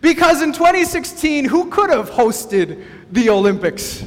Because 0.00 0.42
in 0.42 0.52
2016, 0.52 1.44
who 1.44 1.70
could 1.70 1.90
have 1.90 2.10
hosted 2.10 2.84
the 3.10 3.30
Olympics? 3.30 4.04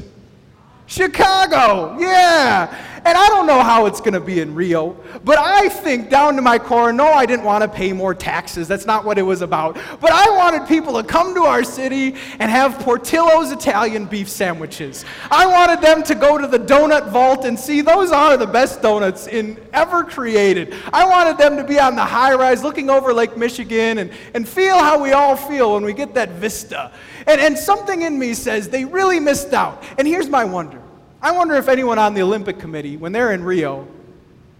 Chicago, 0.85 1.97
yeah. 1.99 2.90
And 3.03 3.17
I 3.17 3.27
don't 3.29 3.47
know 3.47 3.61
how 3.63 3.87
it's 3.87 3.99
going 3.99 4.13
to 4.13 4.19
be 4.19 4.41
in 4.41 4.53
Rio, 4.53 4.95
but 5.25 5.39
I 5.39 5.69
think 5.69 6.09
down 6.09 6.35
to 6.35 6.41
my 6.41 6.59
core, 6.59 6.93
no, 6.93 7.07
I 7.07 7.25
didn't 7.25 7.45
want 7.45 7.63
to 7.63 7.67
pay 7.67 7.93
more 7.93 8.13
taxes. 8.13 8.67
That's 8.67 8.85
not 8.85 9.05
what 9.05 9.17
it 9.17 9.23
was 9.23 9.41
about. 9.41 9.75
But 9.99 10.11
I 10.11 10.29
wanted 10.29 10.67
people 10.67 11.01
to 11.01 11.07
come 11.07 11.33
to 11.33 11.41
our 11.41 11.63
city 11.63 12.15
and 12.39 12.51
have 12.51 12.77
Portillo's 12.79 13.51
Italian 13.51 14.05
beef 14.05 14.29
sandwiches. 14.29 15.03
I 15.31 15.47
wanted 15.47 15.81
them 15.81 16.03
to 16.03 16.15
go 16.15 16.37
to 16.37 16.45
the 16.45 16.59
donut 16.59 17.09
vault 17.09 17.43
and 17.45 17.59
see 17.59 17.81
those 17.81 18.11
are 18.11 18.37
the 18.37 18.45
best 18.45 18.81
donuts 18.83 19.27
in 19.27 19.59
ever 19.73 20.03
created. 20.03 20.75
I 20.93 21.05
wanted 21.05 21.37
them 21.37 21.57
to 21.57 21.63
be 21.63 21.79
on 21.79 21.95
the 21.95 22.05
high 22.05 22.35
rise 22.35 22.63
looking 22.63 22.89
over 22.89 23.13
Lake 23.13 23.35
Michigan 23.35 23.97
and, 23.97 24.11
and 24.35 24.47
feel 24.47 24.77
how 24.77 25.01
we 25.01 25.11
all 25.13 25.35
feel 25.35 25.73
when 25.73 25.83
we 25.83 25.93
get 25.93 26.13
that 26.13 26.29
vista. 26.33 26.91
And, 27.25 27.41
and 27.41 27.57
something 27.57 28.03
in 28.03 28.17
me 28.19 28.33
says 28.33 28.69
they 28.69 28.85
really 28.85 29.19
missed 29.19 29.53
out. 29.53 29.83
And 29.97 30.07
here's 30.07 30.29
my 30.29 30.43
wonder. 30.43 30.80
I 31.21 31.31
wonder 31.31 31.55
if 31.55 31.67
anyone 31.67 31.99
on 31.99 32.13
the 32.13 32.21
Olympic 32.23 32.57
Committee, 32.57 32.97
when 32.97 33.11
they're 33.11 33.31
in 33.31 33.43
Rio, 33.43 33.87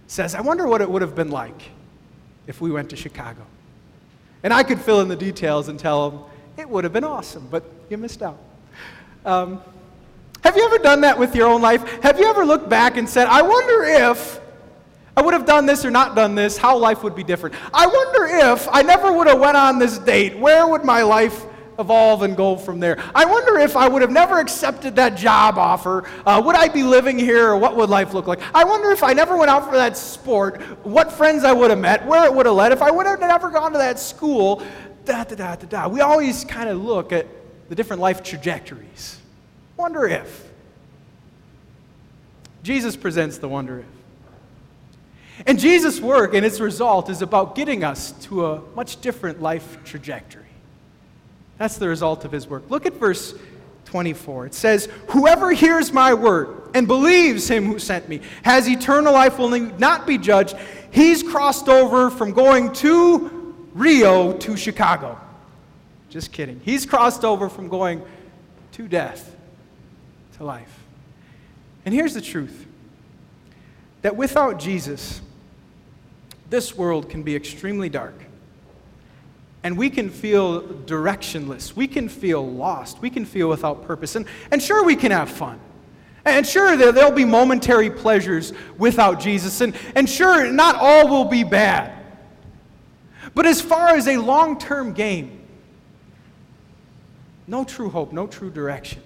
says, 0.06 0.34
I 0.34 0.40
wonder 0.40 0.66
what 0.66 0.80
it 0.80 0.88
would 0.88 1.02
have 1.02 1.16
been 1.16 1.30
like 1.30 1.60
if 2.46 2.60
we 2.60 2.70
went 2.70 2.90
to 2.90 2.96
Chicago. 2.96 3.42
And 4.44 4.52
I 4.52 4.62
could 4.62 4.80
fill 4.80 5.00
in 5.00 5.08
the 5.08 5.16
details 5.16 5.68
and 5.68 5.78
tell 5.78 6.10
them, 6.10 6.20
it 6.56 6.68
would 6.68 6.84
have 6.84 6.92
been 6.92 7.04
awesome, 7.04 7.48
but 7.50 7.64
you 7.88 7.96
missed 7.96 8.22
out. 8.22 8.38
Um, 9.24 9.60
have 10.44 10.56
you 10.56 10.64
ever 10.64 10.78
done 10.78 11.00
that 11.00 11.18
with 11.18 11.34
your 11.34 11.48
own 11.48 11.62
life? 11.62 12.02
Have 12.02 12.18
you 12.18 12.26
ever 12.26 12.44
looked 12.44 12.68
back 12.68 12.96
and 12.96 13.08
said, 13.08 13.26
I 13.26 13.42
wonder 13.42 13.84
if 13.84 14.40
I 15.16 15.22
would 15.22 15.34
have 15.34 15.46
done 15.46 15.66
this 15.66 15.84
or 15.84 15.90
not 15.90 16.14
done 16.14 16.34
this, 16.34 16.56
how 16.56 16.76
life 16.76 17.02
would 17.02 17.14
be 17.14 17.24
different? 17.24 17.56
I 17.72 17.86
wonder 17.86 18.52
if 18.52 18.68
I 18.70 18.82
never 18.82 19.12
would 19.12 19.26
have 19.26 19.38
went 19.40 19.56
on 19.56 19.78
this 19.78 19.98
date, 19.98 20.38
where 20.38 20.66
would 20.66 20.84
my 20.84 21.02
life 21.02 21.44
evolve 21.78 22.22
and 22.22 22.36
go 22.36 22.56
from 22.56 22.80
there. 22.80 23.02
I 23.14 23.24
wonder 23.24 23.58
if 23.58 23.76
I 23.76 23.88
would 23.88 24.02
have 24.02 24.10
never 24.10 24.38
accepted 24.38 24.96
that 24.96 25.16
job 25.16 25.58
offer, 25.58 26.04
uh, 26.26 26.42
would 26.44 26.56
I 26.56 26.68
be 26.68 26.82
living 26.82 27.18
here 27.18 27.50
or 27.50 27.56
what 27.56 27.76
would 27.76 27.90
life 27.90 28.14
look 28.14 28.26
like? 28.26 28.40
I 28.54 28.64
wonder 28.64 28.90
if 28.90 29.02
I 29.02 29.12
never 29.12 29.36
went 29.36 29.50
out 29.50 29.64
for 29.64 29.76
that 29.76 29.96
sport, 29.96 30.60
what 30.84 31.12
friends 31.12 31.44
I 31.44 31.52
would 31.52 31.70
have 31.70 31.78
met, 31.78 32.06
where 32.06 32.24
it 32.24 32.34
would 32.34 32.46
have 32.46 32.54
led, 32.54 32.72
if 32.72 32.82
I 32.82 32.90
would 32.90 33.06
have 33.06 33.20
never 33.20 33.50
gone 33.50 33.72
to 33.72 33.78
that 33.78 33.98
school, 33.98 34.62
da 35.04 35.24
da 35.24 35.34
da 35.34 35.56
da 35.56 35.66
da. 35.66 35.88
We 35.88 36.00
always 36.00 36.44
kind 36.44 36.68
of 36.68 36.82
look 36.82 37.12
at 37.12 37.26
the 37.68 37.74
different 37.74 38.02
life 38.02 38.22
trajectories. 38.22 39.18
Wonder 39.76 40.06
if. 40.06 40.48
Jesus 42.62 42.96
presents 42.96 43.38
the 43.38 43.48
wonder 43.48 43.80
if. 43.80 43.86
And 45.46 45.58
Jesus' 45.58 46.00
work 46.00 46.34
and 46.34 46.44
its 46.46 46.60
result 46.60 47.10
is 47.10 47.22
about 47.22 47.54
getting 47.54 47.82
us 47.82 48.12
to 48.26 48.46
a 48.46 48.60
much 48.76 49.00
different 49.00 49.40
life 49.40 49.78
trajectory. 49.84 50.41
That's 51.62 51.76
the 51.76 51.86
result 51.86 52.24
of 52.24 52.32
his 52.32 52.48
work. 52.48 52.64
Look 52.70 52.86
at 52.86 52.94
verse 52.94 53.36
24. 53.84 54.46
It 54.46 54.54
says, 54.54 54.88
Whoever 55.10 55.52
hears 55.52 55.92
my 55.92 56.12
word 56.12 56.70
and 56.74 56.88
believes 56.88 57.48
him 57.48 57.66
who 57.66 57.78
sent 57.78 58.08
me 58.08 58.20
has 58.42 58.68
eternal 58.68 59.12
life, 59.12 59.38
will 59.38 59.48
not 59.78 60.04
be 60.04 60.18
judged. 60.18 60.56
He's 60.90 61.22
crossed 61.22 61.68
over 61.68 62.10
from 62.10 62.32
going 62.32 62.72
to 62.72 63.54
Rio 63.74 64.36
to 64.38 64.56
Chicago. 64.56 65.16
Just 66.10 66.32
kidding. 66.32 66.60
He's 66.64 66.84
crossed 66.84 67.24
over 67.24 67.48
from 67.48 67.68
going 67.68 68.02
to 68.72 68.88
death 68.88 69.32
to 70.38 70.44
life. 70.44 70.80
And 71.84 71.94
here's 71.94 72.14
the 72.14 72.20
truth 72.20 72.66
that 74.00 74.16
without 74.16 74.58
Jesus, 74.58 75.20
this 76.50 76.76
world 76.76 77.08
can 77.08 77.22
be 77.22 77.36
extremely 77.36 77.88
dark 77.88 78.14
and 79.64 79.76
we 79.76 79.90
can 79.90 80.10
feel 80.10 80.62
directionless. 80.62 81.76
We 81.76 81.86
can 81.86 82.08
feel 82.08 82.46
lost. 82.46 83.00
We 83.00 83.10
can 83.10 83.24
feel 83.24 83.48
without 83.48 83.86
purpose. 83.86 84.16
And, 84.16 84.26
and 84.50 84.60
sure, 84.60 84.84
we 84.84 84.96
can 84.96 85.12
have 85.12 85.30
fun. 85.30 85.60
And 86.24 86.46
sure, 86.46 86.76
there, 86.76 86.92
there'll 86.92 87.12
be 87.12 87.24
momentary 87.24 87.90
pleasures 87.90 88.52
without 88.78 89.20
Jesus. 89.20 89.60
And, 89.60 89.74
and 89.94 90.08
sure, 90.08 90.50
not 90.50 90.76
all 90.76 91.08
will 91.08 91.24
be 91.24 91.44
bad. 91.44 91.98
But 93.34 93.46
as 93.46 93.60
far 93.60 93.88
as 93.90 94.08
a 94.08 94.18
long 94.18 94.58
term 94.58 94.92
game, 94.92 95.40
no 97.46 97.64
true 97.64 97.90
hope, 97.90 98.12
no 98.12 98.26
true 98.26 98.50
direction. 98.50 99.02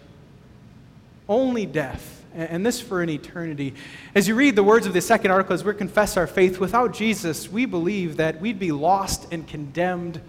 Only 1.28 1.66
death. 1.66 2.24
And 2.34 2.66
this 2.66 2.80
for 2.80 3.02
an 3.02 3.08
eternity. 3.08 3.74
As 4.14 4.28
you 4.28 4.34
read 4.34 4.56
the 4.56 4.62
words 4.62 4.86
of 4.86 4.92
the 4.92 5.00
second 5.00 5.30
article, 5.30 5.54
as 5.54 5.64
we 5.64 5.72
confess 5.72 6.18
our 6.18 6.26
faith, 6.26 6.60
without 6.60 6.92
Jesus, 6.92 7.50
we 7.50 7.64
believe 7.64 8.18
that 8.18 8.40
we'd 8.42 8.58
be 8.58 8.72
lost 8.72 9.26
and 9.32 9.48
condemned 9.48 10.20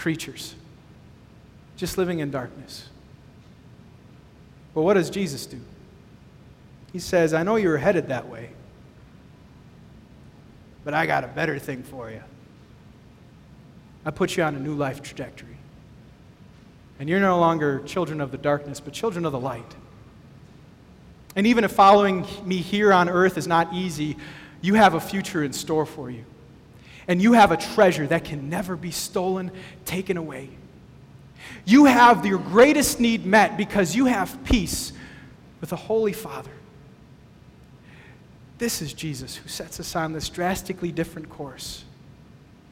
creatures, 0.00 0.54
just 1.76 1.98
living 1.98 2.20
in 2.20 2.30
darkness. 2.30 2.88
But 4.74 4.80
what 4.80 4.94
does 4.94 5.10
Jesus 5.10 5.44
do? 5.44 5.60
He 6.90 6.98
says, 6.98 7.34
I 7.34 7.42
know 7.42 7.56
you're 7.56 7.76
headed 7.76 8.08
that 8.08 8.26
way, 8.26 8.48
but 10.84 10.94
I 10.94 11.04
got 11.04 11.22
a 11.22 11.28
better 11.28 11.58
thing 11.58 11.82
for 11.82 12.10
you. 12.10 12.22
I 14.06 14.10
put 14.10 14.38
you 14.38 14.42
on 14.42 14.54
a 14.54 14.58
new 14.58 14.74
life 14.74 15.02
trajectory. 15.02 15.58
And 16.98 17.06
you're 17.06 17.20
no 17.20 17.38
longer 17.38 17.82
children 17.84 18.22
of 18.22 18.30
the 18.30 18.38
darkness, 18.38 18.80
but 18.80 18.94
children 18.94 19.26
of 19.26 19.32
the 19.32 19.40
light. 19.40 19.74
And 21.36 21.46
even 21.46 21.62
if 21.62 21.72
following 21.72 22.26
me 22.44 22.56
here 22.56 22.90
on 22.90 23.10
earth 23.10 23.36
is 23.36 23.46
not 23.46 23.74
easy, 23.74 24.16
you 24.62 24.74
have 24.74 24.94
a 24.94 25.00
future 25.00 25.44
in 25.44 25.52
store 25.52 25.84
for 25.84 26.10
you 26.10 26.24
and 27.10 27.20
you 27.20 27.32
have 27.32 27.50
a 27.50 27.56
treasure 27.56 28.06
that 28.06 28.22
can 28.22 28.48
never 28.48 28.76
be 28.76 28.92
stolen, 28.92 29.50
taken 29.84 30.16
away. 30.16 30.48
You 31.64 31.86
have 31.86 32.24
your 32.24 32.38
greatest 32.38 33.00
need 33.00 33.26
met 33.26 33.56
because 33.56 33.96
you 33.96 34.06
have 34.06 34.44
peace 34.44 34.92
with 35.60 35.72
a 35.72 35.76
Holy 35.76 36.12
Father. 36.12 36.52
This 38.58 38.80
is 38.80 38.92
Jesus 38.92 39.34
who 39.34 39.48
sets 39.48 39.80
us 39.80 39.96
on 39.96 40.12
this 40.12 40.28
drastically 40.28 40.92
different 40.92 41.28
course. 41.28 41.82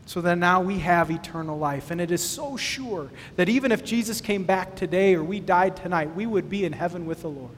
So 0.07 0.21
that 0.21 0.39
now 0.39 0.63
we 0.63 0.79
have 0.79 1.11
eternal 1.11 1.59
life. 1.59 1.91
And 1.91 2.01
it 2.01 2.13
is 2.13 2.23
so 2.23 2.57
sure 2.57 3.11
that 3.35 3.49
even 3.49 3.73
if 3.73 3.85
Jesus 3.85 4.21
came 4.21 4.45
back 4.45 4.77
today 4.77 5.17
or 5.17 5.25
we 5.25 5.41
died 5.41 5.75
tonight, 5.75 6.15
we 6.15 6.27
would 6.27 6.49
be 6.49 6.65
in 6.65 6.73
heaven 6.73 7.07
with 7.07 7.23
the 7.23 7.29
Lord. 7.29 7.57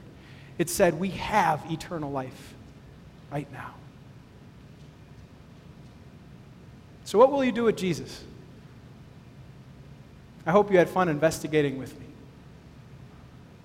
It 0.57 0.67
said 0.67 0.99
we 0.99 1.09
have 1.09 1.63
eternal 1.69 2.09
life 2.09 2.55
right 3.31 3.49
now. 3.53 3.75
So, 7.11 7.17
what 7.17 7.29
will 7.29 7.43
you 7.43 7.51
do 7.51 7.65
with 7.65 7.75
Jesus? 7.75 8.23
I 10.45 10.51
hope 10.51 10.71
you 10.71 10.77
had 10.77 10.87
fun 10.87 11.09
investigating 11.09 11.77
with 11.77 11.99
me. 11.99 12.05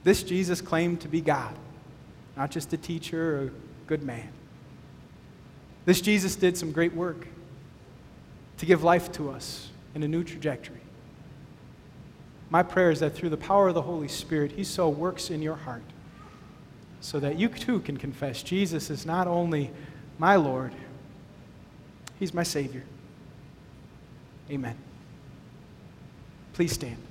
This 0.03 0.25
Jesus 0.25 0.61
claimed 0.61 1.03
to 1.03 1.09
be 1.09 1.21
God, 1.21 1.55
not 2.37 2.51
just 2.51 2.73
a 2.73 2.77
teacher 2.77 3.37
or 3.37 3.45
a 3.45 3.51
good 3.87 4.03
man. 4.03 4.31
This 5.85 6.01
Jesus 6.01 6.35
did 6.35 6.57
some 6.57 6.73
great 6.73 6.93
work 6.93 7.29
to 8.59 8.67
give 8.67 8.83
life 8.83 9.13
to 9.13 9.31
us 9.31 9.69
in 9.95 10.03
a 10.03 10.09
new 10.09 10.25
trajectory. 10.25 10.81
My 12.51 12.65
prayer 12.65 12.91
is 12.91 12.99
that 12.99 13.15
through 13.15 13.31
the 13.31 13.37
power 13.37 13.69
of 13.69 13.75
the 13.75 13.83
Holy 13.83 14.09
Spirit, 14.09 14.51
He 14.51 14.65
so 14.65 14.89
works 14.89 15.31
in 15.31 15.41
your 15.41 15.55
heart 15.55 15.85
so 17.01 17.21
that 17.21 17.39
you 17.39 17.49
too 17.49 17.79
can 17.79 17.97
confess 17.97 18.43
Jesus 18.43 18.91
is 18.91 19.07
not 19.07 19.29
only 19.29 19.71
my 20.19 20.35
Lord, 20.35 20.73
He's 22.19 22.35
my 22.35 22.43
Savior. 22.43 22.83
Amen. 24.51 24.77
Please 26.53 26.73
stand. 26.73 27.06